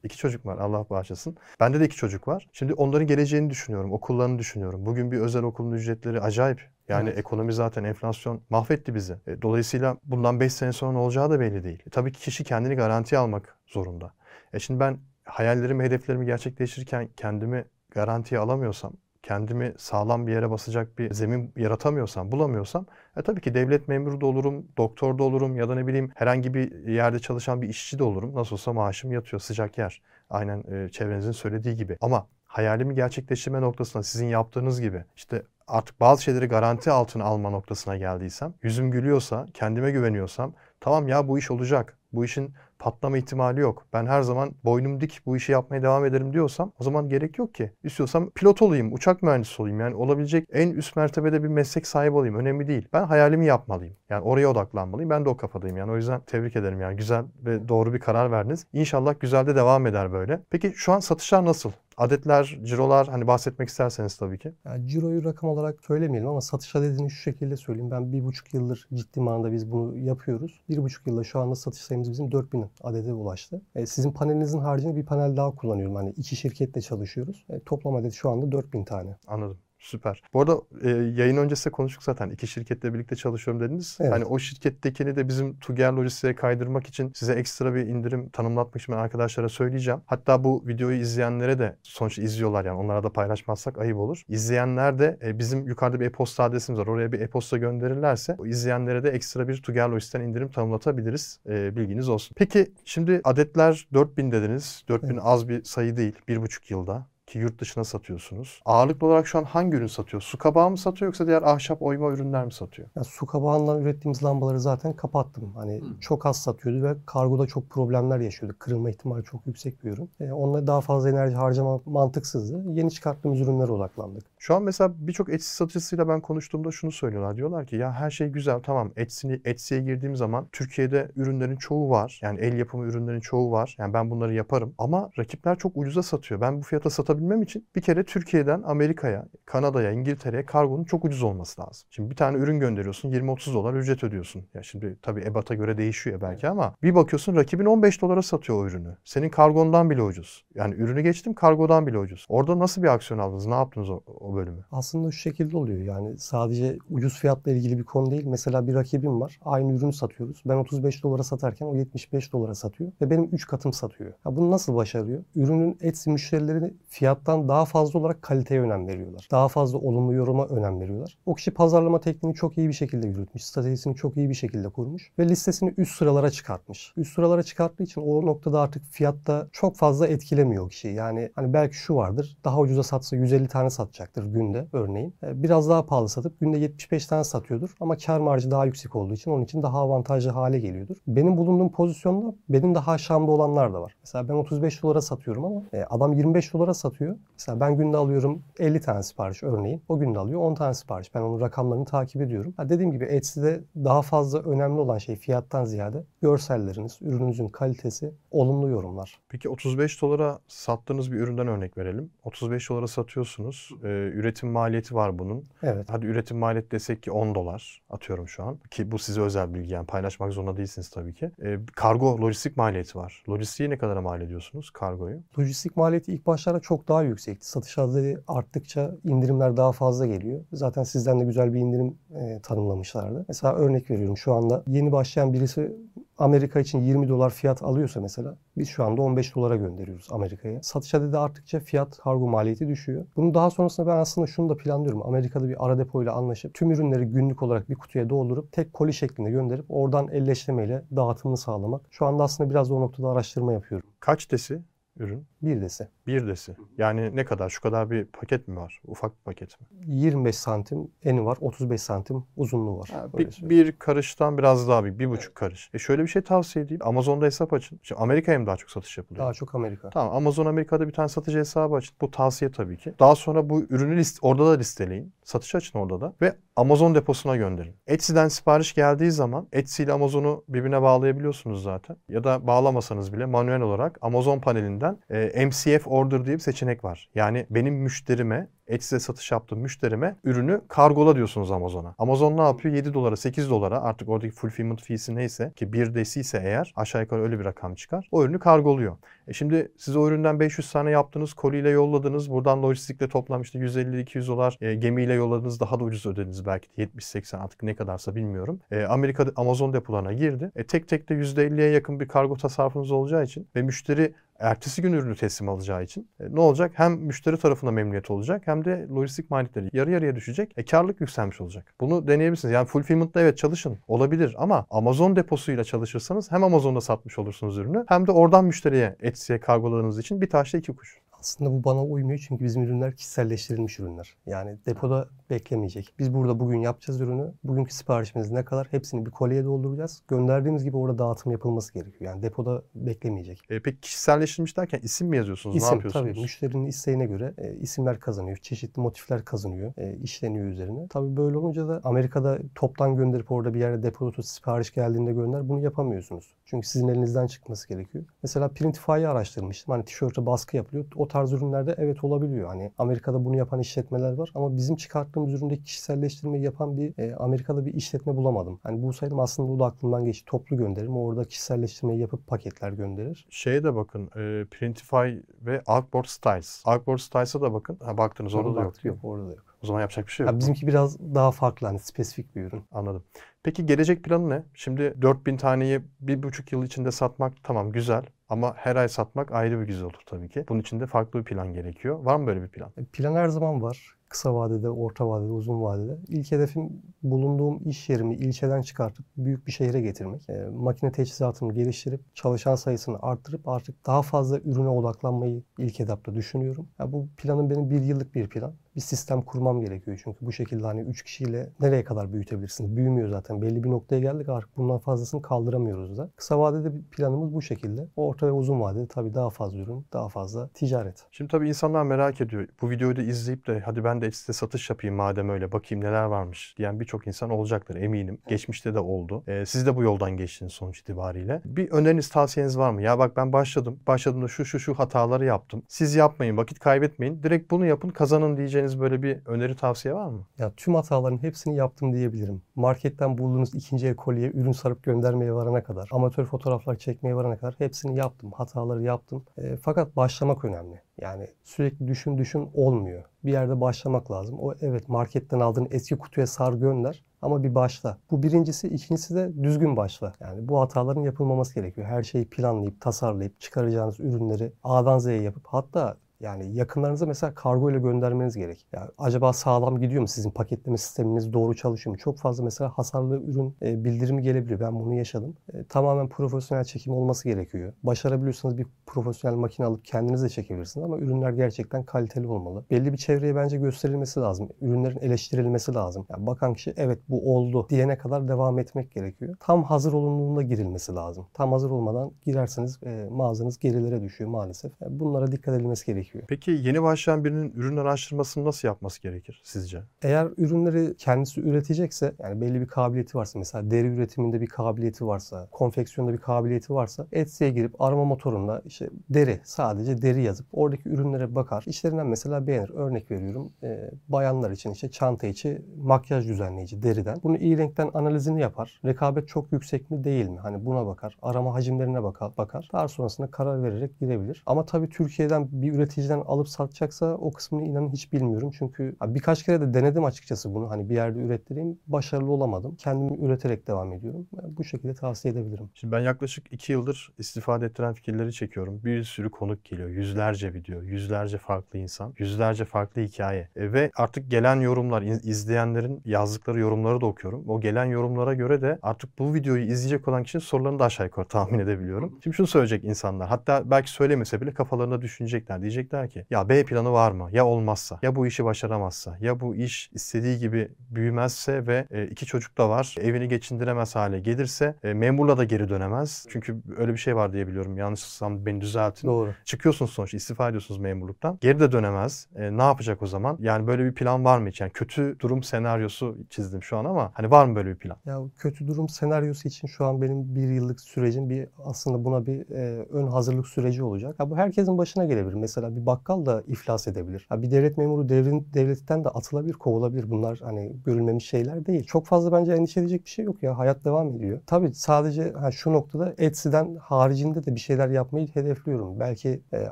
İki 0.05 0.17
çocuk 0.17 0.47
var 0.47 0.59
Allah 0.59 0.87
bağışlasın. 0.91 1.37
Bende 1.61 1.81
de 1.81 1.85
iki 1.85 1.97
çocuk 1.97 2.29
var. 2.29 2.49
Şimdi 2.53 2.73
onların 2.75 3.07
geleceğini 3.07 3.51
düşünüyorum, 3.51 3.93
okullarını 3.93 4.39
düşünüyorum. 4.39 4.87
Bugün 4.87 5.13
bir 5.13 5.19
özel 5.21 5.43
okulun 5.43 5.73
ücretleri 5.73 6.21
acayip. 6.21 6.61
Yani 6.89 7.09
Evet. 7.09 7.19
ekonomi 7.19 7.53
zaten 7.53 7.85
enflasyon 7.85 8.41
mahvetti 8.51 8.95
bizi. 8.95 9.17
E, 9.27 9.43
Dolayısıyla 9.43 9.97
bundan 10.05 10.41
5 10.41 10.53
sene 10.53 10.73
sonra 10.73 10.93
ne 10.93 10.99
olacağı 10.99 11.31
da 11.31 11.41
belli 11.41 11.65
değil. 11.65 11.83
E, 11.87 11.91
tabii 11.91 12.13
ki 12.13 12.21
kişi 12.21 12.45
kendini 12.45 12.75
garantiye 12.75 13.19
almak 13.19 13.57
zorunda. 13.67 14.13
E 14.53 14.59
şimdi 14.59 14.81
ben 14.81 14.99
hayallerimi, 15.29 15.85
hedeflerimi 15.85 16.27
gerçekleştirirken 16.27 17.09
kendimi 17.17 17.65
garantiye 17.91 18.41
alamıyorsam 18.41 18.93
kendimi 19.23 19.75
sağlam 19.79 20.27
bir 20.27 20.33
yere 20.33 20.51
basacak 20.51 20.99
bir 20.99 21.15
zemin 21.15 21.53
yaratamıyorsam, 21.57 22.33
bulamıyorsam 22.33 22.87
e 23.17 23.23
tabii 23.23 23.41
ki 23.41 23.55
devlet 23.55 23.89
memuru 23.89 24.21
da 24.21 24.27
olurum, 24.27 24.67
doktor 24.77 25.19
da 25.19 25.23
olurum 25.23 25.57
ya 25.57 25.69
da 25.69 25.75
ne 25.75 25.87
bileyim 25.87 26.11
herhangi 26.15 26.55
bir 26.55 26.89
yerde 26.89 27.19
çalışan 27.19 27.63
bir 27.63 27.69
işçi 27.69 27.99
de 27.99 28.05
olurum. 28.05 28.35
Nasıl 28.35 28.53
olsa 28.53 28.73
maaşım 28.73 29.13
yatıyor, 29.13 29.41
sıcak 29.41 29.79
yer. 29.79 30.03
Aynen 30.31 30.65
e, 30.73 30.89
çevrenizin 30.89 31.33
söylediği 31.33 31.77
gibi. 31.77 31.97
Ama 32.01 32.27
hayalimi 32.45 32.95
gerçekleştirme 32.95 33.61
noktasında 33.61 34.03
sizin 34.03 34.27
yaptığınız 34.27 34.81
gibi 34.81 35.05
işte 35.17 35.43
artık 35.67 36.01
bazı 36.01 36.23
şeyleri 36.23 36.47
garanti 36.47 36.91
altına 36.91 37.25
alma 37.25 37.51
noktasına 37.51 37.97
geldiysem, 37.97 38.55
yüzüm 38.63 38.91
gülüyorsa, 38.91 39.47
kendime 39.55 39.91
güveniyorsam 39.91 40.55
tamam 40.81 41.09
ya 41.09 41.29
bu 41.29 41.39
iş 41.39 41.51
olacak. 41.51 41.99
Bu 42.13 42.25
işin 42.25 42.55
patlama 42.79 43.19
ihtimali 43.19 43.61
yok. 43.61 43.87
Ben 43.93 44.07
her 44.07 44.23
zaman 44.23 44.53
boynum 44.65 45.01
dik 45.01 45.21
bu 45.27 45.37
işi 45.37 45.53
yapmaya 45.53 45.83
devam 45.83 46.05
ederim 46.05 46.33
diyorsam 46.33 46.73
o 46.79 46.85
zaman 46.85 47.09
gerek 47.09 47.39
yok 47.39 47.55
ki. 47.55 47.73
İstiyorsam 47.85 48.31
pilot 48.31 48.63
olayım, 48.63 48.93
uçak 48.93 49.23
mühendisi 49.23 49.63
olayım. 49.63 49.81
Yani 49.81 49.95
olabilecek 49.95 50.49
en 50.53 50.71
üst 50.71 50.97
mertebede 50.97 51.43
bir 51.43 51.49
meslek 51.49 51.87
sahibi 51.87 52.17
olayım. 52.17 52.35
Önemli 52.35 52.67
değil. 52.69 52.89
Ben 52.93 53.05
hayalimi 53.05 53.47
yapmalıyım. 53.47 53.97
Yani 54.11 54.23
oraya 54.23 54.51
odaklanmalıyım. 54.51 55.11
Ben 55.11 55.25
de 55.25 55.29
o 55.29 55.37
kafadayım. 55.37 55.77
Yani 55.77 55.93
o 55.93 55.97
yüzden 55.97 56.21
tebrik 56.21 56.57
ederim. 56.57 56.81
Yani 56.81 56.97
güzel 56.97 57.25
ve 57.45 57.69
doğru 57.69 57.93
bir 57.93 58.01
karar 58.01 58.33
verdiniz. 58.33 58.67
İnşallah 58.73 59.15
güzel 59.21 59.47
de 59.47 59.57
devam 59.57 59.87
eder 59.87 60.13
böyle. 60.13 60.41
Peki 60.51 60.73
şu 60.77 60.93
an 60.93 61.01
satışlar 61.01 61.45
nasıl? 61.45 61.73
Adetler, 61.97 62.59
cirolar 62.65 63.09
hani 63.09 63.27
bahsetmek 63.27 63.69
isterseniz 63.69 64.17
tabii 64.17 64.39
ki. 64.39 64.53
Yani 64.65 64.89
ciroyu 64.89 65.25
rakam 65.25 65.51
olarak 65.51 65.85
söylemeyelim 65.85 66.29
ama 66.29 66.41
satış 66.41 66.77
adedini 66.77 67.11
şu 67.11 67.23
şekilde 67.23 67.57
söyleyeyim. 67.57 67.91
Ben 67.91 68.13
bir 68.13 68.25
buçuk 68.25 68.55
yıldır 68.55 68.89
ciddi 68.95 69.21
manada 69.21 69.53
biz 69.53 69.73
bunu 69.73 69.97
yapıyoruz. 69.97 70.61
Bir 70.69 70.83
buçuk 70.83 71.07
yılda 71.07 71.25
şu 71.25 71.39
anda 71.41 71.55
satış 71.55 71.81
sayımız 71.81 71.98
bizim 72.03 72.33
4000 72.33 72.67
adede 72.83 73.13
ulaştı. 73.13 73.63
E, 73.75 73.87
sizin 73.87 74.13
panelinizin 74.13 74.59
haricinde 74.59 74.97
bir 74.97 75.07
panel 75.07 75.37
daha 75.37 75.55
kullanıyorum. 75.55 75.95
Hani 75.95 76.11
iki 76.11 76.37
şirketle 76.37 76.81
çalışıyoruz. 76.81 77.45
E, 77.51 77.61
toplam 77.61 77.95
adet 77.97 78.13
şu 78.13 78.31
anda 78.31 78.53
4000 78.53 78.85
tane. 78.85 79.17
Anladım. 79.27 79.59
Süper. 79.79 80.23
Bu 80.33 80.41
arada 80.41 80.61
e, 80.83 80.91
yayın 80.91 81.37
öncesi 81.37 81.71
konuştuk 81.71 82.03
zaten. 82.03 82.31
İki 82.31 82.47
şirketle 82.47 82.95
birlikte 82.95 83.17
çalışıyorum 83.17 83.63
dediniz. 83.63 83.99
Evet. 84.01 84.13
Hani 84.13 84.25
o 84.25 84.39
şirkettekini 84.39 85.17
de 85.17 85.29
bizim 85.29 85.59
Tuger 85.59 85.93
Lojistik'e 85.93 86.35
kaydırmak 86.35 86.87
için 86.87 87.13
size 87.15 87.33
ekstra 87.33 87.75
bir 87.75 87.87
indirim 87.87 88.29
tanımlatmak 88.29 88.69
ben 88.89 88.93
arkadaşlara 88.93 89.49
söyleyeceğim. 89.49 90.01
Hatta 90.07 90.45
bu 90.45 90.65
videoyu 90.67 91.01
izleyenlere 91.01 91.59
de 91.59 91.77
sonuçta 91.83 92.23
izliyorlar 92.23 92.65
yani 92.65 92.79
onlara 92.79 93.03
da 93.03 93.13
paylaşmazsak 93.13 93.79
ayıp 93.79 93.97
olur. 93.97 94.23
İzleyenler 94.29 94.99
de 94.99 95.19
e, 95.23 95.39
bizim 95.39 95.67
yukarıda 95.67 96.01
bir 96.01 96.07
e-posta 96.07 96.45
adresimiz 96.45 96.81
var. 96.81 96.87
Oraya 96.87 97.13
bir 97.13 97.21
e-posta 97.21 97.57
gönderirlerse 97.57 98.37
o 98.39 98.47
izleyenlere 98.47 99.03
de 99.03 99.11
ekstra 99.11 99.49
bir 99.49 99.63
Tuger 99.63 99.89
Lojistik'ten 99.89 100.21
indirim 100.21 100.51
tanımlatabiliriz. 100.51 101.41
E, 101.49 101.77
bilginiz 101.77 102.09
olsun. 102.09 102.35
Peki 102.39 102.73
şimdi 102.85 103.21
adetler 103.25 103.89
4000 103.95 104.33
dediniz. 104.33 104.85
4000 104.89 105.09
Evet. 105.09 105.21
az 105.25 105.49
bir 105.49 105.65
sayı 105.65 105.97
değil. 105.97 106.15
Bir 106.29 106.43
buçuk 106.43 106.71
yılda 106.71 107.07
ki 107.29 107.39
yurt 107.39 107.61
dışına 107.61 107.85
satıyorsunuz. 107.85 108.61
Ağırlıklı 108.65 109.07
olarak 109.07 109.27
şu 109.27 109.39
an 109.39 109.45
hangi 109.45 109.77
ürün 109.77 109.87
satıyor? 109.87 110.23
Su 110.23 110.39
kabağı 110.39 110.71
mı 110.71 110.79
satıyor 110.79 111.07
yoksa 111.07 111.27
diğer 111.27 111.43
ahşap 111.43 111.83
oyma 111.83 112.11
ürünler 112.11 112.45
mi 112.45 112.53
satıyor? 112.53 112.89
Yani 112.97 113.05
su 113.05 113.27
kabağından 113.27 113.81
ürettiğimiz 113.83 114.25
lambaları 114.25 114.61
zaten 114.61 114.93
kapattım. 114.93 115.53
Hani 115.55 115.83
çok 116.01 116.27
az 116.27 116.43
satıyordu 116.43 116.83
ve 116.83 116.97
kargoda 117.07 117.47
çok 117.47 117.71
problemler 117.71 118.21
yaşıyorduk. 118.21 118.61
Kırılma 118.61 118.91
ihtimali 118.91 119.25
çok 119.25 119.47
yüksek 119.47 119.85
bir 119.85 119.91
ürün. 119.91 120.11
E, 120.21 120.33
onunla 120.33 120.67
daha 120.67 120.81
fazla 120.81 121.11
enerji 121.11 121.37
harcama 121.37 121.81
mantıksızdı. 121.87 122.63
Yeni 122.73 122.91
çıkarttığımız 122.91 123.41
ürünlere 123.41 123.73
odaklandık. 123.73 124.25
Şu 124.39 124.55
an 124.55 124.63
mesela 124.63 124.93
birçok 124.99 125.29
Etsy 125.29 125.57
satıcısıyla 125.57 126.09
ben 126.09 126.21
konuştuğumda 126.21 126.71
şunu 126.71 126.93
söylüyorlar. 126.93 127.37
Diyorlar 127.37 127.67
ki 127.67 127.77
ya 127.77 127.93
her 127.93 128.11
şey 128.11 128.29
güzel 128.29 128.61
tamam 128.61 128.91
Etsy'ye 128.97 129.41
Etsy'ye 129.45 129.81
girdiğim 129.81 130.17
zaman 130.17 130.47
Türkiye'de 130.53 131.11
ürünlerin 131.17 131.57
çoğu 131.57 131.91
var. 131.91 132.21
Yani 132.23 132.41
el 132.41 132.59
yapımı 132.59 132.87
ürünlerin 132.87 133.21
çoğu 133.21 133.51
var. 133.51 133.77
Yani 133.79 133.95
ben 133.95 134.11
bunları 134.11 134.35
yaparım. 134.35 134.75
Ama 134.79 135.11
rakipler 135.19 135.59
çok 135.59 135.77
ucuza 135.77 136.03
satıyor. 136.03 136.41
Ben 136.41 136.59
bu 136.59 136.63
fiyata 136.63 136.91
satabilmem 137.19 137.43
için 137.43 137.69
bir 137.77 137.81
kere 137.81 138.05
Türkiye'den 138.05 138.63
Amerika'ya, 138.63 139.27
Kanada'ya, 139.45 139.91
İngiltere'ye 139.91 140.47
kargonun 140.47 140.85
çok 140.85 141.05
ucuz 141.05 141.23
olması 141.23 141.61
lazım. 141.61 141.89
Şimdi 141.91 142.11
bir 142.11 142.17
tane 142.17 142.39
ürün 142.39 142.61
gönderiyorsun 142.61 143.11
20-30 143.11 143.55
dolar 143.55 143.75
ücret 143.75 144.05
ödüyorsun. 144.05 144.45
Ya 144.55 144.63
şimdi 144.63 144.97
tabii 145.03 145.21
ebat'a 145.21 145.55
göre 145.55 145.79
değişiyor 145.79 146.21
belki 146.21 146.49
ama 146.49 146.75
bir 146.83 146.95
bakıyorsun 146.95 147.37
rakibin 147.37 147.65
15 147.65 148.03
dolara 148.03 148.23
satıyor 148.23 148.59
o 148.59 148.67
ürünü. 148.67 148.97
Senin 149.05 149.29
kargondan 149.29 149.91
bile 149.91 150.03
ucuz. 150.03 150.45
Yani 150.55 150.75
ürünü 150.75 151.01
geçtim 151.01 151.35
kargodan 151.35 151.87
bile 151.87 151.99
ucuz. 151.99 152.27
Orada 152.29 152.59
nasıl 152.59 152.83
bir 152.83 152.89
aksiyon 152.89 153.21
aldınız? 153.21 153.47
Ne 153.47 153.55
yaptınız 153.55 153.91
o, 153.91 154.01
o 154.07 154.35
bölümü? 154.35 154.65
Aslında 154.71 155.11
şu 155.11 155.19
şekilde 155.19 155.57
oluyor 155.57 155.79
yani 155.83 156.19
sadece 156.19 156.79
ucuz 156.91 157.19
fiyatla 157.19 157.53
ilgili 157.53 157.79
bir 157.79 157.85
konu 157.85 158.11
değil. 158.11 158.27
Mesela 158.27 158.67
bir 158.67 158.75
rakibim 158.75 159.21
var. 159.21 159.39
Aynı 159.45 159.73
ürünü 159.73 159.93
satıyoruz. 159.93 160.43
Ben 160.47 160.57
35 160.57 161.03
dolara 161.03 161.23
satarken 161.23 161.67
o 161.67 161.75
75 161.75 162.33
dolara 162.33 162.55
satıyor 162.55 162.93
ve 163.01 163.11
benim 163.11 163.25
3 163.33 163.47
katım 163.47 163.73
satıyor. 163.73 164.13
Ya 164.27 164.37
bunu 164.37 164.51
nasıl 164.51 164.75
başarıyor? 164.75 165.25
Ürünün 165.37 165.79
Etsy 165.81 166.11
müşterileri 166.11 166.75
fiyattan 167.09 167.49
daha 167.49 167.65
fazla 167.65 167.99
olarak 167.99 168.23
kaliteye 168.23 168.61
önem 168.61 168.87
veriyorlar. 168.89 169.29
Daha 169.31 169.49
fazla 169.49 169.79
olumlu 169.79 170.15
yoruma 170.15 170.47
önem 170.47 170.81
veriyorlar. 170.81 171.19
O 171.27 171.35
kişi 171.35 171.51
pazarlama 171.51 172.01
tekniğini 172.01 172.35
çok 172.35 172.59
iyi 172.59 172.69
bir 172.69 172.73
şekilde 172.73 173.07
yürütmüş. 173.09 173.45
Stratejisini 173.45 173.95
çok 173.95 174.17
iyi 174.17 174.29
bir 174.29 174.35
şekilde 174.35 174.69
kurmuş 174.69 175.13
ve 175.19 175.29
listesini 175.29 175.75
üst 175.77 175.97
sıralara 175.97 176.31
çıkartmış. 176.31 176.93
Üst 176.97 177.15
sıralara 177.15 177.43
çıkarttığı 177.43 177.83
için 177.83 178.01
o 178.01 178.27
noktada 178.27 178.61
artık 178.61 178.83
fiyatta 178.91 179.49
çok 179.53 179.77
fazla 179.77 180.07
etkilemiyor 180.07 180.65
o 180.65 180.69
kişiyi. 180.69 180.95
Yani 180.95 181.31
hani 181.35 181.53
belki 181.53 181.75
şu 181.77 181.95
vardır. 181.95 182.37
Daha 182.45 182.61
ucuza 182.61 182.83
satsa 182.83 183.17
150 183.17 183.49
tane 183.49 183.71
satacaktır 183.71 184.25
günde 184.25 184.67
örneğin. 184.73 185.15
E, 185.23 185.43
Biraz 185.43 185.69
daha 185.69 185.87
pahalı 185.87 186.09
satıp 186.09 186.41
günde 186.41 186.59
75 186.59 187.07
tane 187.07 187.25
satıyordur 187.25 187.75
ama 187.81 187.97
kar 187.97 188.21
marjı 188.21 188.51
daha 188.51 188.65
yüksek 188.67 188.97
olduğu 188.97 189.15
için 189.15 189.31
onun 189.31 189.45
için 189.45 189.63
daha 189.63 189.79
avantajlı 189.79 190.31
hale 190.31 190.59
geliyordur. 190.59 190.97
Benim 191.07 191.37
bulunduğum 191.37 191.73
pozisyonda 191.73 192.35
benim 192.49 192.75
daha 192.75 192.93
aşağımda 192.93 193.31
olanlar 193.31 193.75
da 193.75 193.83
var. 193.83 193.95
Mesela 194.01 194.29
ben 194.29 194.35
35 194.35 194.83
dolara 194.83 195.01
satıyorum 195.01 195.45
ama 195.45 195.63
e, 195.73 195.85
adam 195.85 196.13
25 196.13 196.53
dolara 196.53 196.75
satıyor. 196.75 196.98
Mesela 197.39 197.61
ben 197.61 197.77
günde 197.77 197.97
alıyorum 197.97 198.43
50 198.59 198.81
tane 198.81 199.03
sipariş 199.03 199.43
örneğin. 199.43 199.83
O 199.89 199.99
günde 199.99 200.19
alıyor 200.19 200.41
10 200.41 200.55
tane 200.55 200.75
sipariş. 200.75 201.15
Ben 201.15 201.21
onun 201.21 201.41
rakamlarını 201.41 201.85
takip 201.85 202.23
ediyorum. 202.23 202.55
Ha, 202.57 202.69
dediğim 202.69 202.93
gibi 202.93 203.05
Etsy'de 203.05 203.61
daha 203.77 204.03
fazla 204.03 204.39
önemli 204.39 204.81
olan 204.81 204.99
şey 204.99 205.17
fiyattan 205.17 205.65
ziyade 205.65 206.05
görselleriniz, 206.23 206.99
ürününüzün 207.01 207.49
kalitesi, 207.49 208.13
olumlu 208.31 208.69
yorumlar. 208.69 209.19
Peki 209.29 209.49
35 209.49 210.03
dolara 210.03 210.39
sattığınız 210.49 211.13
bir 211.13 211.17
üründen 211.17 211.49
örnek 211.49 211.79
verelim. 211.79 212.11
35 212.25 212.71
dolara 212.71 212.87
satıyorsunuz. 212.87 213.71
Ee, 213.83 213.89
üretim 213.89 214.49
maliyeti 214.49 214.95
var 214.95 215.19
bunun. 215.19 215.45
Evet. 215.63 215.87
Hadi 215.91 216.07
üretim 216.07 216.39
maliyeti 216.39 216.71
desek 216.71 217.03
ki 217.03 217.13
10 217.13 217.35
dolar 217.35 217.83
atıyorum 217.91 218.29
şu 218.29 218.45
an. 218.45 218.59
Ki 218.71 218.93
bu 218.93 218.99
size 218.99 219.21
özel 219.21 219.55
bilgi 219.55 219.73
yani 219.75 219.87
paylaşmak 219.87 220.33
zorunda 220.33 220.57
değilsiniz 220.57 220.91
tabii 220.91 221.15
ki. 221.15 221.31
Ee, 221.43 221.59
kargo, 221.77 222.19
lojistik 222.19 222.57
maliyeti 222.57 222.99
var. 222.99 223.25
Lojistiği 223.29 223.71
ne 223.71 223.79
kadara 223.79 224.01
mal 224.01 224.21
ediyorsunuz 224.21 224.71
kargoyu? 224.71 225.21
Lojistik 225.39 225.77
maliyeti 225.77 226.13
ilk 226.13 226.27
başlarda 226.27 226.61
çok 226.61 226.88
daha 226.89 227.03
yüksekti. 227.03 227.49
Satış 227.49 227.79
adları 227.79 228.23
arttıkça 228.29 228.95
indirimler 229.05 229.57
daha 229.57 229.73
fazla 229.73 230.07
geliyor. 230.07 230.45
Zaten 230.53 230.83
sizden 230.83 231.21
de 231.21 231.25
güzel 231.25 231.55
bir 231.55 231.61
indirim 231.61 231.99
e, 232.15 232.41
tanımlamışlardı. 232.43 233.25
Mesela 233.29 233.55
örnek 233.55 233.91
veriyorum 233.91 234.17
şu 234.17 234.35
anda 234.35 234.63
yeni 234.67 234.93
başlayan 234.93 235.33
birisi 235.33 235.77
Amerika 236.19 236.61
için 236.61 236.81
20 236.81 237.09
dolar 237.09 237.31
fiyat 237.31 237.63
alıyorsa 237.63 238.01
mesela 238.01 238.37
biz 238.57 238.69
şu 238.69 238.85
anda 238.85 239.03
15 239.03 239.35
dolara 239.35 239.57
gönderiyoruz 239.57 240.09
Amerika'ya. 240.11 240.63
Satış 240.63 240.95
adedi 240.95 241.19
arttıkça 241.19 241.61
fiyat 241.61 241.99
kargo 241.99 242.29
maliyeti 242.29 242.69
düşüyor. 242.69 243.07
Bunun 243.17 243.35
daha 243.35 243.51
sonrasında 243.51 243.87
ben 243.87 243.97
aslında 243.97 244.27
şunu 244.27 244.49
da 244.49 244.57
planlıyorum. 244.57 245.03
Amerika'da 245.03 245.49
bir 245.49 245.67
ara 245.67 245.79
depoyla 245.79 246.13
anlaşıp 246.13 246.55
tüm 246.55 246.71
ürünleri 246.71 247.05
günlük 247.05 247.43
olarak 247.43 247.69
bir 247.69 247.75
kutuya 247.75 248.11
doldurup 248.11 248.53
tek 248.53 248.73
koli 248.73 248.93
şeklinde 248.93 249.31
gönderip 249.31 249.65
oradan 249.69 250.09
elleştirmeyle 250.09 250.85
dağıtımını 250.97 251.37
sağlamak. 251.37 251.83
Şu 251.91 252.07
anda 252.07 252.23
aslında 252.23 252.51
biraz 252.51 252.71
da 252.71 252.75
o 252.75 252.81
noktada 252.81 253.09
araştırma 253.09 253.53
yapıyorum. 253.53 253.91
Kaç 254.01 254.31
desi 254.31 254.63
ürün? 254.99 255.27
Bir 255.43 255.61
dese. 255.61 255.89
Bir 256.09 256.27
desi. 256.27 256.57
Yani 256.79 257.17
ne 257.17 257.25
kadar? 257.25 257.49
Şu 257.49 257.61
kadar 257.61 257.91
bir 257.91 258.05
paket 258.05 258.49
mi 258.49 258.57
var? 258.57 258.81
Ufak 258.87 259.13
bir 259.19 259.25
paket 259.25 259.61
mi? 259.61 259.67
25 259.87 260.37
santim 260.37 260.91
eni 261.05 261.25
var, 261.25 261.39
35 261.41 261.83
santim 261.83 262.25
uzunluğu 262.37 262.79
var. 262.79 262.91
Öyle 263.15 263.29
Bir, 263.29 263.51
bir 263.51 263.73
karıştan 263.73 264.39
biraz 264.39 264.69
daha 264.69 264.85
büyük. 264.85 264.99
Bir 264.99 265.11
buçuk 265.11 265.35
karış. 265.35 265.71
E 265.75 265.79
şöyle 265.79 266.03
bir 266.03 266.09
şey 266.09 266.23
tavsiye 266.23 266.65
edeyim. 266.65 266.81
Amazon'da 266.85 267.25
hesap 267.25 267.53
açın. 267.53 267.81
Şimdi 267.83 268.01
Amerika'ya 268.01 268.39
mı 268.39 268.47
daha 268.47 268.57
çok 268.57 268.71
satış 268.71 268.99
yapılıyor? 268.99 269.25
Daha 269.25 269.33
çok 269.33 269.55
Amerika. 269.55 269.91
Tamam 269.91 270.17
Amazon 270.17 270.47
Amerika'da 270.47 270.89
bir 270.89 270.93
tane 270.93 271.09
satıcı 271.09 271.39
hesabı 271.39 271.75
açın. 271.75 271.97
Bu 272.01 272.11
tavsiye 272.11 272.51
tabii 272.51 272.77
ki. 272.77 272.95
Daha 272.99 273.15
sonra 273.15 273.51
bu 273.51 273.61
ürünü 273.61 273.97
list 273.97 274.19
orada 274.23 274.47
da 274.47 274.57
listeleyin. 274.57 275.13
Satış 275.25 275.55
açın 275.55 275.79
orada 275.79 276.01
da 276.01 276.15
ve 276.23 276.37
Amazon 276.57 276.95
deposuna 276.95 277.37
gönderin. 277.37 277.77
Etsy'den 277.87 278.29
sipariş 278.29 278.75
geldiği 278.75 279.11
zaman 279.11 279.49
Etsy 279.53 279.83
ile 279.83 279.93
Amazon'u 279.93 280.45
birbirine 280.49 280.83
bağlayabiliyorsunuz 280.83 281.63
zaten. 281.63 281.97
Ya 282.09 282.25
da 282.25 282.47
bağlamasanız 282.47 283.13
bile 283.13 283.27
manuel 283.27 283.61
olarak 283.61 283.99
Amazon 284.01 284.39
panelinden 284.41 284.99
e, 285.11 285.47
MCF 285.47 285.87
order 285.99 286.25
diye 286.25 286.37
bir 286.37 286.41
seçenek 286.41 286.85
var. 286.85 287.09
Yani 287.15 287.47
benim 287.51 287.75
müşterime 287.75 288.49
Etsy'de 288.69 289.01
satış 289.01 289.33
yaptığım 289.33 289.59
müşterime 289.59 290.17
ürünü 290.25 290.61
kargola 290.69 291.17
diyorsunuz 291.17 291.51
Amazon'a. 291.51 291.95
Amazon 291.99 292.37
ne 292.37 292.43
yapıyor? 292.43 292.75
7 292.75 292.95
dolara 292.95 293.17
8 293.17 293.51
dolara 293.51 293.83
artık 293.83 294.09
oradaki 294.09 294.35
fulfillment 294.35 294.83
fee'si 294.83 295.15
neyse 295.15 295.53
ki 295.57 295.73
bir 295.73 295.95
desiyse 295.95 296.41
eğer 296.45 296.73
aşağı 296.77 297.03
yukarı 297.03 297.23
öyle 297.23 297.41
bir 297.41 297.45
rakam 297.45 297.75
çıkar. 297.75 298.09
O 298.13 298.25
ürünü 298.25 298.39
kargoluyor. 298.39 298.97
E 299.29 299.33
şimdi 299.33 299.73
siz 299.77 299.97
o 299.97 300.09
üründen 300.09 300.41
500 300.41 300.73
tane 300.73 300.91
yaptınız, 300.91 301.33
koliyle 301.33 301.71
yolladınız. 301.71 302.31
Buradan 302.31 302.63
lojistikle 302.63 303.09
toplam 303.09 303.43
işte 303.43 303.59
150-200 303.59 304.27
dolar 304.27 304.57
e, 304.61 304.75
gemiyle 304.75 305.15
yolladınız. 305.15 305.61
Daha 305.61 305.81
da 305.81 305.85
ucuz 305.85 306.07
ödediniz 306.07 306.47
belki 306.47 306.69
de 306.77 306.85
70-80 306.85 307.37
artık 307.37 307.63
ne 307.63 307.75
kadarsa 307.75 308.15
bilmiyorum. 308.15 308.61
E, 308.71 308.83
Amerika 308.85 309.27
Amazon 309.37 309.73
depolarına 309.73 310.13
girdi. 310.13 310.53
E, 310.57 310.65
tek 310.65 310.89
tek 310.89 311.09
de 311.09 311.15
%50'ye 311.15 311.71
yakın 311.71 312.01
bir 312.01 312.09
kargo 312.09 312.37
tasarrufunuz 312.37 312.91
olacağı 312.91 313.25
için 313.25 313.49
ve 313.57 313.63
müşteri 313.63 314.15
ertesi 314.39 314.83
gün 314.83 314.93
ürünü 314.93 315.17
teslim 315.17 315.49
alacağı 315.49 315.83
için 315.83 316.09
e, 316.21 316.35
ne 316.35 316.41
olacak? 316.41 316.73
Hem 316.75 316.93
müşteri 316.93 317.37
tarafında 317.37 317.71
memnuniyet 317.71 318.11
olacak 318.11 318.43
hem 318.45 318.65
de 318.65 318.87
lojistik 318.91 319.31
maliyetleri 319.31 319.71
yarı 319.73 319.91
yarıya 319.91 320.17
düşecek. 320.17 320.53
E 320.57 320.65
karlılık 320.65 321.01
yükselmiş 321.01 321.41
olacak. 321.41 321.75
Bunu 321.81 322.09
deneyebilirsiniz. 322.09 322.55
Yani 322.55 322.67
fulfillment'da 322.67 323.21
evet 323.21 323.39
çalışın. 323.39 323.79
Olabilir 323.89 324.35
ama 324.39 324.67
Amazon 324.71 325.17
deposuyla 325.17 325.65
çalışırsanız 325.65 326.33
hem 326.33 326.45
Amazon'da 326.45 326.81
satmış 326.81 327.19
olursunuz 327.19 327.59
ürünü 327.59 327.85
hem 327.89 328.07
de 328.07 328.13
oradan 328.13 328.45
müşteriye 328.45 328.97
Etsy'ye 329.01 329.41
kargoladığınız 329.41 329.99
için 329.99 330.21
bir 330.21 330.31
taşla 330.31 330.59
iki 330.59 330.77
kuş. 330.77 330.99
Aslında 331.21 331.51
bu 331.53 331.65
bana 331.65 331.85
uymuyor 331.85 332.19
çünkü 332.29 332.45
bizim 332.45 332.63
ürünler 332.63 332.97
kişiselleştirilmiş 332.97 333.81
ürünler. 333.81 334.17
Yani 334.27 334.59
depoda 334.67 335.09
beklemeyecek. 335.31 335.95
Biz 335.99 336.15
burada 336.15 336.41
bugün 336.41 336.59
yapacağız 336.59 337.01
ürünü. 337.01 337.33
Bugünkü 337.45 337.75
siparişimiz 337.75 338.31
ne 338.31 338.45
kadar 338.45 338.67
hepsini 338.71 339.07
bir 339.07 339.11
kolyeye 339.11 339.45
dolduracağız. 339.45 340.03
Gönderdiğimiz 340.09 340.65
gibi 340.65 340.77
orada 340.77 340.99
dağıtım 340.99 341.33
yapılması 341.33 341.75
gerekiyor. 341.75 342.11
Yani 342.11 342.23
depoda 342.23 342.63
beklemeyecek. 342.75 343.41
E, 343.51 343.61
peki 343.61 343.81
kişiselleştirilmiş 343.81 344.57
derken 344.57 344.81
isim 344.83 345.09
mi 345.09 345.17
yazıyorsunuz? 345.17 345.55
ne 345.55 345.59
İsim 345.59 345.75
yapıyorsunuz? 345.75 346.13
tabii 346.13 346.21
müşterinin 346.21 346.67
isteğine 346.67 347.07
göre 347.07 347.35
e, 347.39 347.55
isimler 347.55 348.01
kazanıyor. 348.01 348.37
Çeşitli 348.37 348.81
motifler 348.81 349.25
kazanıyor. 349.25 349.73
E, 349.77 349.97
işleniyor 349.97 350.47
üzerine. 350.47 350.87
Tabii 350.89 351.17
böyle 351.17 351.37
olunca 351.39 351.69
da 351.69 351.81
Amerika'da 351.85 352.39
toptan 352.55 352.97
gönderip 352.97 353.33
orada 353.33 353.55
bir 353.55 353.61
yerde 353.61 353.83
depoda 353.83 354.11
tut 354.11 354.25
sipariş 354.27 354.71
geldiğinde 354.75 355.13
gönder. 355.13 355.49
Bunu 355.49 355.61
yapamıyorsunuz. 355.61 356.35
Çünkü 356.45 356.69
sizin 356.69 356.89
elinizden 356.89 357.27
çıkması 357.27 357.69
gerekiyor. 357.69 358.05
Mesela 358.23 358.49
Printify'ı 358.49 359.11
araştırmıştım. 359.11 359.73
Hani 359.73 359.85
tişörte 359.85 360.27
baskı 360.27 360.57
yapılıyor. 360.57 360.87
O 360.97 361.08
tarz 361.09 361.33
ürünlerde 361.33 361.75
evet 361.79 362.05
olabiliyor. 362.05 362.49
Hani 362.49 362.73
Amerika'da 362.79 363.25
bunu 363.25 363.37
yapan 363.37 363.61
işletmeler 363.61 364.13
var 364.13 364.33
ama 364.35 364.57
bizim 364.57 364.77
çıkarttığımız 364.77 365.33
üründeki 365.33 365.65
kişiselleştirmeyi 365.65 366.45
yapan 366.45 366.77
bir 366.77 366.99
e, 366.99 367.17
Amerika'da 367.17 367.67
bir 367.67 367.75
işletme 367.75 368.17
bulamadım. 368.17 368.61
Hani 368.63 368.83
bulsaydım 368.83 369.21
aslında 369.21 369.53
o 369.53 369.59
da 369.59 369.65
aklımdan 369.65 370.05
geçti. 370.05 370.25
Toplu 370.27 370.57
gönderirim. 370.57 370.97
Orada 370.97 371.25
kişiselleştirmeyi 371.25 372.01
yapıp 372.01 372.27
paketler 372.27 372.73
gönderir. 372.73 373.27
Şeye 373.31 373.65
de 373.65 373.75
bakın. 373.75 374.05
E, 374.07 374.45
Printify 374.51 375.09
ve 375.47 375.63
Outboard 375.67 376.07
Styles. 376.07 376.63
Outboard 376.67 376.99
Styles'a 376.99 377.41
da 377.41 377.53
bakın. 377.53 377.79
Ha, 377.85 377.99
baktınız 377.99 378.35
orada 378.35 378.57
da 378.57 378.61
yok. 378.63 378.85
Yok. 378.85 378.99
Orada 379.03 379.29
da 379.29 379.33
yok. 379.33 379.48
O 379.63 379.67
zaman 379.67 379.81
yapacak 379.81 380.07
bir 380.07 380.13
şey 380.13 380.27
yok. 380.27 380.33
Ya 380.33 380.39
bizimki 380.41 380.67
biraz 380.67 380.99
daha 381.15 381.31
farklı 381.31 381.67
hani 381.67 381.79
spesifik 381.79 382.37
bir 382.37 382.43
ürün. 382.45 382.63
Anladım. 382.73 383.03
Peki 383.43 383.67
gelecek 383.67 384.05
planı 384.05 384.31
ne? 384.31 384.43
Şimdi 384.55 384.95
4000 385.03 385.37
taneyi 385.37 385.81
bir 386.01 386.23
buçuk 386.23 386.53
yıl 386.53 386.63
içinde 386.65 386.91
satmak 386.91 387.33
tamam 387.45 387.73
güzel. 387.73 388.03
Ama 388.29 388.55
her 388.57 388.77
ay 388.77 388.89
satmak 388.89 389.33
ayrı 389.33 389.61
bir 389.61 389.67
güzel 389.67 389.85
olur 389.85 390.03
tabii 390.07 390.29
ki. 390.29 390.45
Bunun 390.49 390.61
için 390.61 390.81
de 390.81 390.87
farklı 390.87 391.21
bir 391.21 391.25
plan 391.25 391.53
gerekiyor. 391.53 391.99
Var 391.99 392.17
mı 392.17 392.27
böyle 392.27 392.43
bir 392.43 392.49
plan? 392.49 392.71
E, 392.79 392.85
Plan 392.85 393.15
her 393.15 393.29
zaman 393.29 393.63
var. 393.63 393.95
Kısa 394.09 394.35
vadede, 394.35 394.71
orta 394.71 395.09
vadede, 395.09 395.33
uzun 395.33 395.63
vadede. 395.63 395.99
İlk 396.09 396.33
hedefim 396.33 396.83
bulunduğum 397.03 397.61
iş 397.69 397.89
yerimi 397.89 398.15
ilçeden 398.15 398.63
çıkartıp 398.63 399.07
büyük 399.17 399.47
bir 399.47 399.53
şehre 399.53 399.81
getirmek. 399.81 400.29
E, 400.29 400.47
makine 400.53 400.93
teçhizatını 400.93 401.53
geliştirip 401.53 402.01
çalışan 402.15 402.55
sayısını 402.55 402.99
arttırıp 403.03 403.49
artık 403.49 403.87
daha 403.87 404.03
fazla 404.03 404.39
ürüne 404.39 404.69
odaklanmayı 404.69 405.43
ilk 405.59 405.81
etapta 405.81 406.15
düşünüyorum. 406.15 406.69
Ya 406.79 406.93
bu 406.93 407.09
planın 407.17 407.51
benim 407.51 407.71
bir 407.71 407.83
yıllık 407.83 408.15
bir 408.15 408.29
plan. 408.29 408.55
Bir 408.77 408.81
sistem 408.81 409.23
kurmam 409.23 409.61
gerekiyor 409.61 410.01
çünkü 410.05 410.27
bu 410.27 410.33
şekilde 410.33 410.67
hani 410.67 410.81
3 410.81 411.03
kişiyle 411.03 411.51
nereye 411.61 411.85
kadar 411.85 412.13
büyütebilirsiniz? 412.13 412.77
Büyümüyor 412.77 413.09
zaten. 413.09 413.43
Belli 413.43 413.65
bir 413.65 413.71
noktaya 413.71 414.01
geldik 414.01 414.29
artık 414.29 414.57
bundan 414.57 414.79
fazlasını 414.79 415.23
kaldıramıyoruz 415.23 415.99
da. 415.99 416.11
Kısa 416.17 416.39
vadede 416.39 416.75
bir 416.75 416.83
planımız 416.83 417.35
bu 417.35 417.43
şekilde. 417.43 417.89
Orta 417.97 418.27
ve 418.27 418.33
uzun 418.33 418.61
vadede 418.61 418.87
tabii 418.87 419.15
daha 419.15 419.31
fazla 419.31 419.59
ürün, 419.59 419.87
daha 419.93 420.09
fazla 420.09 420.49
ticaret. 420.49 421.07
Şimdi 421.11 421.31
tabii 421.31 421.49
insanlar 421.49 421.83
merak 421.83 422.21
ediyor. 422.21 422.49
Bu 422.63 422.71
videoyu 422.71 422.97
da 422.97 423.03
izleyip 423.03 423.47
de 423.47 423.61
hadi 423.61 423.85
ben 423.85 424.01
de 424.01 424.07
Etsy'de 424.07 424.33
satış 424.33 424.71
yapayım 424.71 424.97
madem 424.97 425.29
öyle 425.29 425.53
bakayım 425.53 425.85
neler 425.85 426.05
varmış 426.05 426.55
diyen 426.59 426.81
birçok 426.81 427.07
insan 427.07 427.31
olacaktır 427.31 427.77
eminim. 427.77 428.19
Geçmişte 428.29 428.75
de 428.75 428.81
oldu. 428.81 429.23
Ee, 429.29 429.47
siz 429.47 429.67
de 429.67 429.77
bu 429.77 429.83
yoldan 429.83 430.17
geçtiniz 430.17 430.53
sonuç 430.53 430.79
itibariyle. 430.79 431.41
Bir 431.45 431.71
öneriniz, 431.71 432.09
tavsiyeniz 432.09 432.59
var 432.59 432.71
mı? 432.71 432.83
Ya 432.83 432.99
bak 432.99 433.17
ben 433.17 433.33
başladım. 433.33 433.81
Başladığımda 433.87 434.29
şu 434.29 434.45
şu 434.45 434.59
şu 434.61 434.75
hataları 434.75 435.25
yaptım. 435.25 435.63
Siz 435.69 435.95
yapmayın, 435.95 436.37
vakit 436.37 436.59
kaybetmeyin. 436.59 437.23
Direkt 437.23 437.51
bunu 437.51 437.67
yapın, 437.67 437.89
kazanın 437.89 438.37
diyeceğiniz 438.37 438.68
böyle 438.81 439.03
bir 439.03 439.27
öneri 439.27 439.57
tavsiye 439.57 439.95
var 439.95 440.07
mı? 440.07 440.27
Ya 440.39 440.53
tüm 440.57 440.75
hataların 440.75 441.23
hepsini 441.23 441.57
yaptım 441.57 441.93
diyebilirim. 441.93 442.43
Marketten 442.57 443.19
bulduğunuz 443.19 443.55
ikinci 443.55 443.87
el 443.87 443.97
kolye 443.97 444.31
ürün 444.31 444.53
sarıp 444.53 444.83
göndermeye 444.83 445.35
varana 445.35 445.63
kadar, 445.63 445.89
amatör 445.93 446.25
fotoğraflar 446.25 446.77
çekmeye 446.77 447.17
varana 447.17 447.37
kadar 447.37 447.55
hepsini 447.59 447.99
yaptım. 447.99 448.33
Hataları 448.33 448.83
yaptım. 448.83 449.25
E, 449.39 449.57
fakat 449.57 449.97
başlamak 449.97 450.45
önemli. 450.45 450.81
Yani 451.01 451.27
sürekli 451.45 451.89
düşün 451.89 452.19
düşün 452.19 452.51
olmuyor. 452.55 453.05
Bir 453.25 453.33
yerde 453.33 453.61
başlamak 453.61 454.11
lazım. 454.11 454.39
O 454.41 454.55
evet 454.61 454.89
marketten 454.89 455.41
aldığın 455.41 455.69
eski 455.71 455.97
kutuya 455.97 456.27
sar 456.27 456.53
gönder 456.53 457.05
ama 457.23 457.43
bir 457.43 457.55
başla. 457.55 457.99
Bu 458.11 458.23
birincisi. 458.23 458.69
ikincisi 458.69 459.15
de 459.15 459.43
düzgün 459.43 459.77
başla. 459.77 460.15
Yani 460.21 460.49
bu 460.49 460.61
hataların 460.61 461.01
yapılmaması 461.01 461.55
gerekiyor. 461.55 461.87
Her 461.87 462.03
şeyi 462.03 462.29
planlayıp, 462.29 462.81
tasarlayıp, 462.81 463.41
çıkaracağınız 463.41 464.01
ürünleri 464.01 464.53
A'dan 464.65 464.99
Z'ye 464.99 465.23
yapıp 465.23 465.47
hatta 465.47 465.97
yani 466.21 466.57
yakınlarınıza 466.57 467.07
mesela 467.07 467.35
kargo 467.35 467.71
ile 467.71 467.79
göndermeniz 467.79 468.37
gerek. 468.37 468.67
Yani 468.73 468.91
acaba 468.99 469.33
sağlam 469.33 469.81
gidiyor 469.81 470.01
mu 470.01 470.09
sizin 470.09 470.31
paketleme 470.31 470.79
sisteminiz 470.79 471.33
doğru 471.33 471.57
çalışıyor 471.57 471.95
mu? 471.95 471.99
Çok 471.99 472.19
fazla 472.19 472.45
mesela 472.45 472.73
hasarlı 472.77 473.23
ürün 473.23 473.57
e, 473.63 473.85
bildirimi 473.85 474.23
gelebiliyor. 474.23 474.61
Ben 474.61 474.81
bunu 474.81 474.95
yaşadım. 474.95 475.37
E, 475.55 475.65
tamamen 475.65 476.09
profesyonel 476.09 476.65
çekim 476.65 476.93
olması 476.93 477.29
gerekiyor. 477.29 477.73
Başarabiliyorsanız 477.83 478.59
bir 478.59 478.67
profesyonel 478.87 479.37
makine 479.37 479.67
alıp 479.67 479.85
kendiniz 479.85 480.23
de 480.23 480.29
çekebilirsiniz 480.29 480.85
ama 480.85 480.99
ürünler 480.99 481.31
gerçekten 481.31 481.83
kaliteli 481.85 482.27
olmalı. 482.27 482.65
Belli 482.71 482.93
bir 482.93 482.99
çevreye 482.99 483.37
bence 483.37 483.59
gösterilmesi 483.59 484.21
lazım. 484.21 484.49
Ürünlerin 484.61 484.99
eleştirilmesi 485.01 485.75
lazım. 485.75 486.07
Yani 486.11 486.27
bakan 486.27 486.55
kişi 486.55 486.75
evet 486.77 486.99
bu 487.09 487.35
oldu 487.37 487.67
diyene 487.71 487.99
kadar 487.99 488.29
devam 488.29 488.59
etmek 488.59 488.91
gerekiyor. 488.91 489.37
Tam 489.41 489.65
hazır 489.65 489.93
olunduğunda 489.93 490.43
girilmesi 490.43 490.95
lazım. 490.95 491.27
Tam 491.35 491.53
hazır 491.53 491.71
olmadan 491.71 492.11
girerseniz 492.25 492.79
e, 492.87 493.09
mağazanız 493.11 493.59
gerilere 493.59 494.03
düşüyor 494.03 494.31
maalesef. 494.31 494.73
Yani 494.81 495.01
bunlara 495.01 495.33
dikkat 495.33 495.55
edilmesi 495.55 495.87
gerekiyor. 495.87 496.08
Peki 496.29 496.51
yeni 496.51 496.83
başlayan 496.83 497.25
birinin 497.25 497.53
ürün 497.53 497.77
araştırmasını 497.77 498.45
nasıl 498.45 498.69
yapması 498.69 499.03
gerekir 499.03 499.43
sizce? 499.45 499.83
Eğer 500.03 500.29
ürünleri 500.37 500.97
kendisi 500.97 501.41
üretecekse 501.41 502.13
yani 502.19 502.41
belli 502.41 502.61
bir 502.61 502.67
kabiliyeti 502.67 503.19
varsa 503.19 503.39
mesela 503.39 503.71
deri 503.71 503.87
üretiminde 503.87 504.41
bir 504.41 504.47
kabiliyeti 504.47 505.07
varsa, 505.07 505.49
konfeksiyonda 505.51 506.13
bir 506.13 506.19
kabiliyeti 506.19 506.75
varsa 506.75 507.07
Etsy'ye 507.13 507.51
girip 507.51 507.81
arama 507.83 508.05
motorunda 508.05 508.63
işte 508.67 508.91
deri 509.11 509.41
sadece 509.45 510.03
deri 510.03 510.23
yazıp 510.23 510.47
oradaki 510.53 510.89
ürünlere 510.89 511.35
bakar. 511.35 511.65
İşlerinden 511.67 512.07
mesela 512.07 512.47
beğenir. 512.47 512.71
Örnek 512.71 513.11
veriyorum 513.11 513.53
e, 513.63 513.91
bayanlar 514.09 514.51
için 514.51 514.71
işte 514.71 514.91
çanta 514.91 515.27
içi 515.27 515.63
makyaj 515.83 516.29
düzenleyici 516.29 516.83
deriden. 516.83 517.17
Bunu 517.23 517.37
iyi 517.37 517.59
renkten 517.59 517.91
analizini 517.95 518.41
yapar. 518.41 518.81
Rekabet 518.85 519.29
çok 519.29 519.53
yüksek 519.53 519.91
mi 519.91 520.05
değil 520.05 520.29
mi? 520.29 520.39
Hani 520.39 520.65
buna 520.65 520.87
bakar. 520.87 521.19
Arama 521.23 521.55
hacimlerine 521.55 522.03
bakar. 522.03 522.37
bakar. 522.37 522.69
Daha 522.73 522.89
sonrasında 522.89 523.27
karar 523.31 523.63
vererek 523.63 524.01
girebilir. 524.01 524.43
Ama 524.47 524.65
tabii 524.65 524.89
Türkiye'den 524.89 525.49
bir 525.53 525.79
üreticiden 525.99 526.21
alıp 526.21 526.49
satacaksa 526.49 527.15
o 527.15 527.33
kısmını 527.33 527.65
inanın 527.65 527.89
hiç 527.89 528.13
bilmiyorum. 528.13 528.51
Çünkü 528.59 528.97
birkaç 529.03 529.43
kere 529.43 529.61
de 529.61 529.75
denedim 529.75 530.05
açıkçası 530.05 530.55
bunu. 530.55 530.71
Hani 530.71 530.89
bir 530.91 530.95
yerde 530.95 531.19
ürettireyim. 531.19 531.79
Başarılı 531.87 532.31
olamadım. 532.31 532.77
Kendimi 532.77 533.27
üreterek 533.27 533.67
devam 533.67 533.93
ediyorum. 533.93 534.27
Bu 534.33 534.65
şekilde 534.65 534.95
tavsiye 534.95 535.35
edebilirim. 535.35 535.71
Şimdi 535.75 535.93
ben 535.93 536.01
yaklaşık 536.01 536.53
iki 536.53 536.73
yıldır 536.73 537.13
istifade 537.19 537.67
ettiren 537.67 537.93
fikirleri 537.95 538.33
çekiyorum. 538.33 538.81
Bir 538.85 539.05
sürü 539.05 539.31
konuk 539.31 539.65
geliyor. 539.65 539.89
Yüzlerce 539.89 540.55
video, 540.55 540.83
yüzlerce 540.83 541.39
farklı 541.39 541.79
insan, 541.79 542.15
yüzlerce 542.19 542.65
farklı 542.65 543.03
hikaye. 543.03 543.49
E, 543.57 543.73
ve 543.73 543.91
artık 543.97 544.31
gelen 544.31 544.61
yorumlar, 544.61 545.03
izleyenlerin 545.03 546.03
yazdıkları 546.05 546.59
yorumları 546.61 547.01
da 547.01 547.07
okuyorum. 547.07 547.45
O 547.49 547.61
gelen 547.61 547.85
yorumlara 547.85 548.35
göre 548.35 548.63
de 548.63 548.79
artık 548.83 549.19
bu 549.19 549.35
videoyu 549.35 549.63
izleyecek 549.65 550.09
olan 550.09 550.23
kişinin 550.23 550.43
sorularını 550.43 550.79
da 550.79 550.85
aşağı 550.85 551.07
yukarı 551.07 551.29
tahmin 551.29 551.59
edebiliyorum. 551.59 552.19
Şimdi 552.23 552.37
şunu 552.37 552.47
söyleyecek 552.47 552.85
insanlar. 552.85 553.29
Hatta 553.29 553.71
belki 553.71 553.91
söylemese 553.91 554.41
bile 554.41 554.55
kafalarında 554.55 555.03
düşünecekler. 555.03 555.63
Diyecekler 555.93 556.09
ki 556.09 556.27
ya 556.31 556.49
B 556.49 556.65
planı 556.65 556.93
var 556.93 557.13
mı? 557.13 557.29
Ya 557.33 557.47
olmazsa? 557.47 557.99
Ya 558.03 558.17
bu 558.17 558.27
işi 558.27 558.45
başaramazsa? 558.45 559.17
Ya 559.21 559.41
bu 559.41 559.55
iş 559.55 559.91
istediği 559.93 560.39
gibi 560.39 560.69
büyümezse 560.91 561.67
ve 561.67 561.87
e, 561.91 562.07
iki 562.07 562.27
çocuk 562.27 562.59
da 562.59 562.69
var. 562.69 562.95
Evini 563.01 563.29
geçindiremez 563.29 563.97
hale 563.97 564.21
gelirse 564.21 564.75
e, 564.85 564.95
memurla 564.95 565.37
da 565.37 565.45
geri 565.45 565.69
dönemez. 565.69 566.27
Çünkü 566.31 566.57
öyle 566.77 566.93
bir 566.93 566.99
şey 566.99 567.17
var 567.17 567.33
diye 567.33 567.49
biliyorum. 567.49 567.77
Yanlışsam 567.77 568.47
beni 568.47 568.61
düzeltin. 568.61 569.09
Doğru. 569.09 569.35
Çıkıyorsunuz 569.45 569.91
sonuç 569.91 570.15
istifa 570.15 570.49
ediyorsunuz 570.49 570.81
memurluktan. 570.81 571.39
Geri 571.41 571.61
de 571.61 571.73
dönemez. 571.73 572.29
E, 572.37 572.57
ne 572.57 572.63
yapacak 572.63 573.03
o 573.03 573.07
zaman? 573.07 573.39
Yani 573.41 573.67
böyle 573.67 573.85
bir 573.85 573.95
plan 573.95 574.25
var 574.25 574.39
mı 574.39 574.49
hiç? 574.49 574.61
Yani 574.61 574.73
kötü 574.73 575.17
durum 575.21 575.43
senaryosu 575.43 576.17
çizdim 576.31 576.63
şu 576.63 576.77
an 576.77 576.85
ama 576.85 577.11
hani 577.15 577.31
var 577.31 577.47
mı 577.47 577.57
böyle 577.57 577.71
bir 577.71 577.79
plan? 577.79 577.97
Ya 578.07 578.19
kötü 578.39 578.67
durum 578.67 578.89
senaryosu 578.89 579.49
için 579.49 579.69
şu 579.69 579.85
an 579.85 580.03
benim 580.03 580.35
bir 580.35 580.49
yıllık 580.49 580.81
sürecim 580.81 581.31
bir 581.31 581.49
aslında 581.65 582.05
buna 582.05 582.27
bir 582.27 582.51
e, 582.51 582.87
ön 582.93 583.07
hazırlık 583.07 583.47
süreci 583.47 583.83
olacak. 583.83 584.17
Ya 584.19 584.31
bu 584.31 584.37
herkesin 584.37 584.79
başına 584.79 585.05
gelebilir. 585.05 585.35
Mesela 585.35 585.77
bir 585.81 585.87
bakkal 585.87 586.27
da 586.27 586.43
iflas 586.47 586.89
edebilir. 586.89 587.27
Ya 587.31 587.43
bir 587.43 587.51
devlet 587.51 587.79
memuru 587.79 588.09
devrin, 588.09 588.49
devletten 588.55 589.05
de 589.05 589.09
atılabilir, 589.09 589.53
kovulabilir. 589.53 590.11
Bunlar 590.11 590.39
hani 590.43 590.73
görülmemiş 590.85 591.29
şeyler 591.29 591.67
değil. 591.67 591.85
Çok 591.85 592.07
fazla 592.07 592.33
bence 592.33 592.53
endişe 592.53 592.81
edecek 592.81 593.05
bir 593.05 593.11
şey 593.11 593.25
yok 593.25 593.43
ya. 593.43 593.59
Hayat 593.59 593.85
devam 593.85 594.09
ediyor. 594.17 594.41
Tabii 594.47 594.75
sadece 594.75 595.33
ha, 595.33 595.51
şu 595.51 595.73
noktada 595.73 596.15
Etsy'den 596.19 596.77
haricinde 596.77 597.45
de 597.45 597.55
bir 597.55 597.61
şeyler 597.61 597.89
yapmayı 597.89 598.29
hedefliyorum. 598.29 599.01
Belki 599.01 599.41
e, 599.53 599.67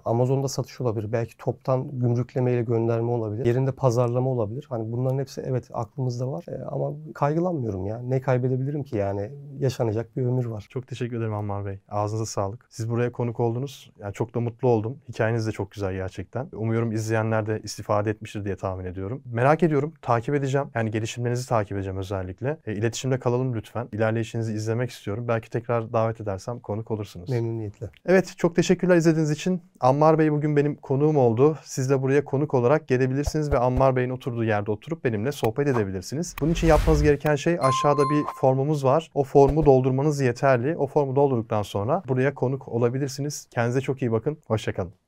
Amazon'da 0.05 0.49
satış 0.49 0.81
olabilir. 0.81 1.13
Belki 1.13 1.37
toptan 1.37 1.99
gümrüklemeyle 1.99 2.63
gönderme 2.63 3.11
olabilir. 3.11 3.47
Yerinde 3.47 3.73
pazarlama 3.73 4.31
olabilir. 4.31 4.67
Hani 4.69 4.93
bunların 4.93 5.19
hepsi 5.19 5.41
evet 5.41 5.69
aklımızda 5.73 6.33
var. 6.33 6.45
E, 6.49 6.65
ama 6.65 6.93
kaygılanmıyorum 7.15 7.87
ya. 7.87 7.99
Ne 7.99 8.21
kaybedebilirim 8.21 8.83
ki 8.83 8.97
yani? 8.97 9.31
Yaşanacak 9.61 10.17
bir 10.17 10.23
ömür 10.23 10.45
var. 10.45 10.67
Çok 10.71 10.87
teşekkür 10.87 11.17
ederim 11.17 11.35
Ammar 11.35 11.67
Bey. 11.67 11.79
Ağzınıza 11.89 12.27
sağlık. 12.27 12.67
Siz 12.71 12.91
buraya 12.91 13.13
konuk 13.13 13.41
oldunuz. 13.41 13.91
Yani 13.99 14.13
çok 14.13 14.35
da 14.35 14.41
mutlu 14.41 14.69
oldum. 14.69 14.99
Hikayeniz 15.09 15.47
de 15.47 15.53
çok 15.53 15.71
güzel 15.71 15.95
gerçekten. 15.95 16.49
Umuyorum 16.53 16.93
izleyenler 16.93 17.47
de 17.47 17.61
istifade 17.65 18.11
etmiştir 18.11 18.45
diye 18.45 18.57
tahmin 18.57 18.85
ediyorum. 18.85 19.23
Merak 19.33 19.63
ediyorum. 19.63 19.95
Takip 20.03 20.35
edeceğim. 20.35 20.67
Yani 20.75 20.91
gelişimlerinizi 20.91 21.49
takip 21.49 21.77
edeceğim 21.77 21.99
özellikle. 21.99 22.57
E, 22.67 22.73
iletişimde 22.73 23.19
kalalım 23.19 23.55
lütfen. 23.55 23.89
İlerleyişinizi 23.93 24.53
izlemek 24.53 24.91
istiyorum. 24.91 25.29
Belki 25.29 25.51
tekrar 25.51 25.93
davet 25.93 26.21
edersem 26.21 26.61
konuk 26.61 26.91
olursunuz. 26.91 27.31
Memnuniyetle. 27.31 27.91
Evet 28.07 28.35
çok 28.37 28.57
teşekkürler 28.57 28.97
izlediğiniz 28.97 29.31
için. 29.31 29.63
Ammar 29.81 30.19
Bey 30.19 30.33
bugün 30.33 30.57
benim 30.57 30.77
konuğum 30.77 31.17
oldu. 31.17 31.59
Siz 31.65 31.91
de 31.91 32.03
buraya 32.03 32.25
konuk 32.25 32.55
olarak 32.55 32.89
gelebilirsiniz 32.89 33.53
ve 33.53 33.59
Ammar 33.59 33.97
Bey'in 33.97 34.11
oturduğu 34.11 34.45
yerde 34.45 34.71
oturup 34.71 35.05
benimle 35.05 35.33
sohbet 35.33 35.69
edebilirsiniz. 35.69 36.37
Bunun 36.41 36.53
için 36.53 36.67
yapmanız 36.67 37.03
gereken 37.03 37.37
şey 37.37 37.59
aşağıda 37.61 38.03
bir 38.03 38.25
formumuz 38.41 38.85
var. 38.85 39.11
O 39.15 39.25
formu 39.47 39.67
doldurmanız 39.67 40.21
yeterli. 40.21 40.77
O 40.77 40.87
formu 40.87 41.17
doldurduktan 41.17 41.63
sonra 41.63 42.03
buraya 42.09 42.35
konuk 42.35 42.69
olabilirsiniz. 42.69 43.49
Kendinize 43.51 43.81
çok 43.81 44.03
iyi 44.03 44.13
bakın. 44.13 44.39
Hoşçakalın. 44.47 45.06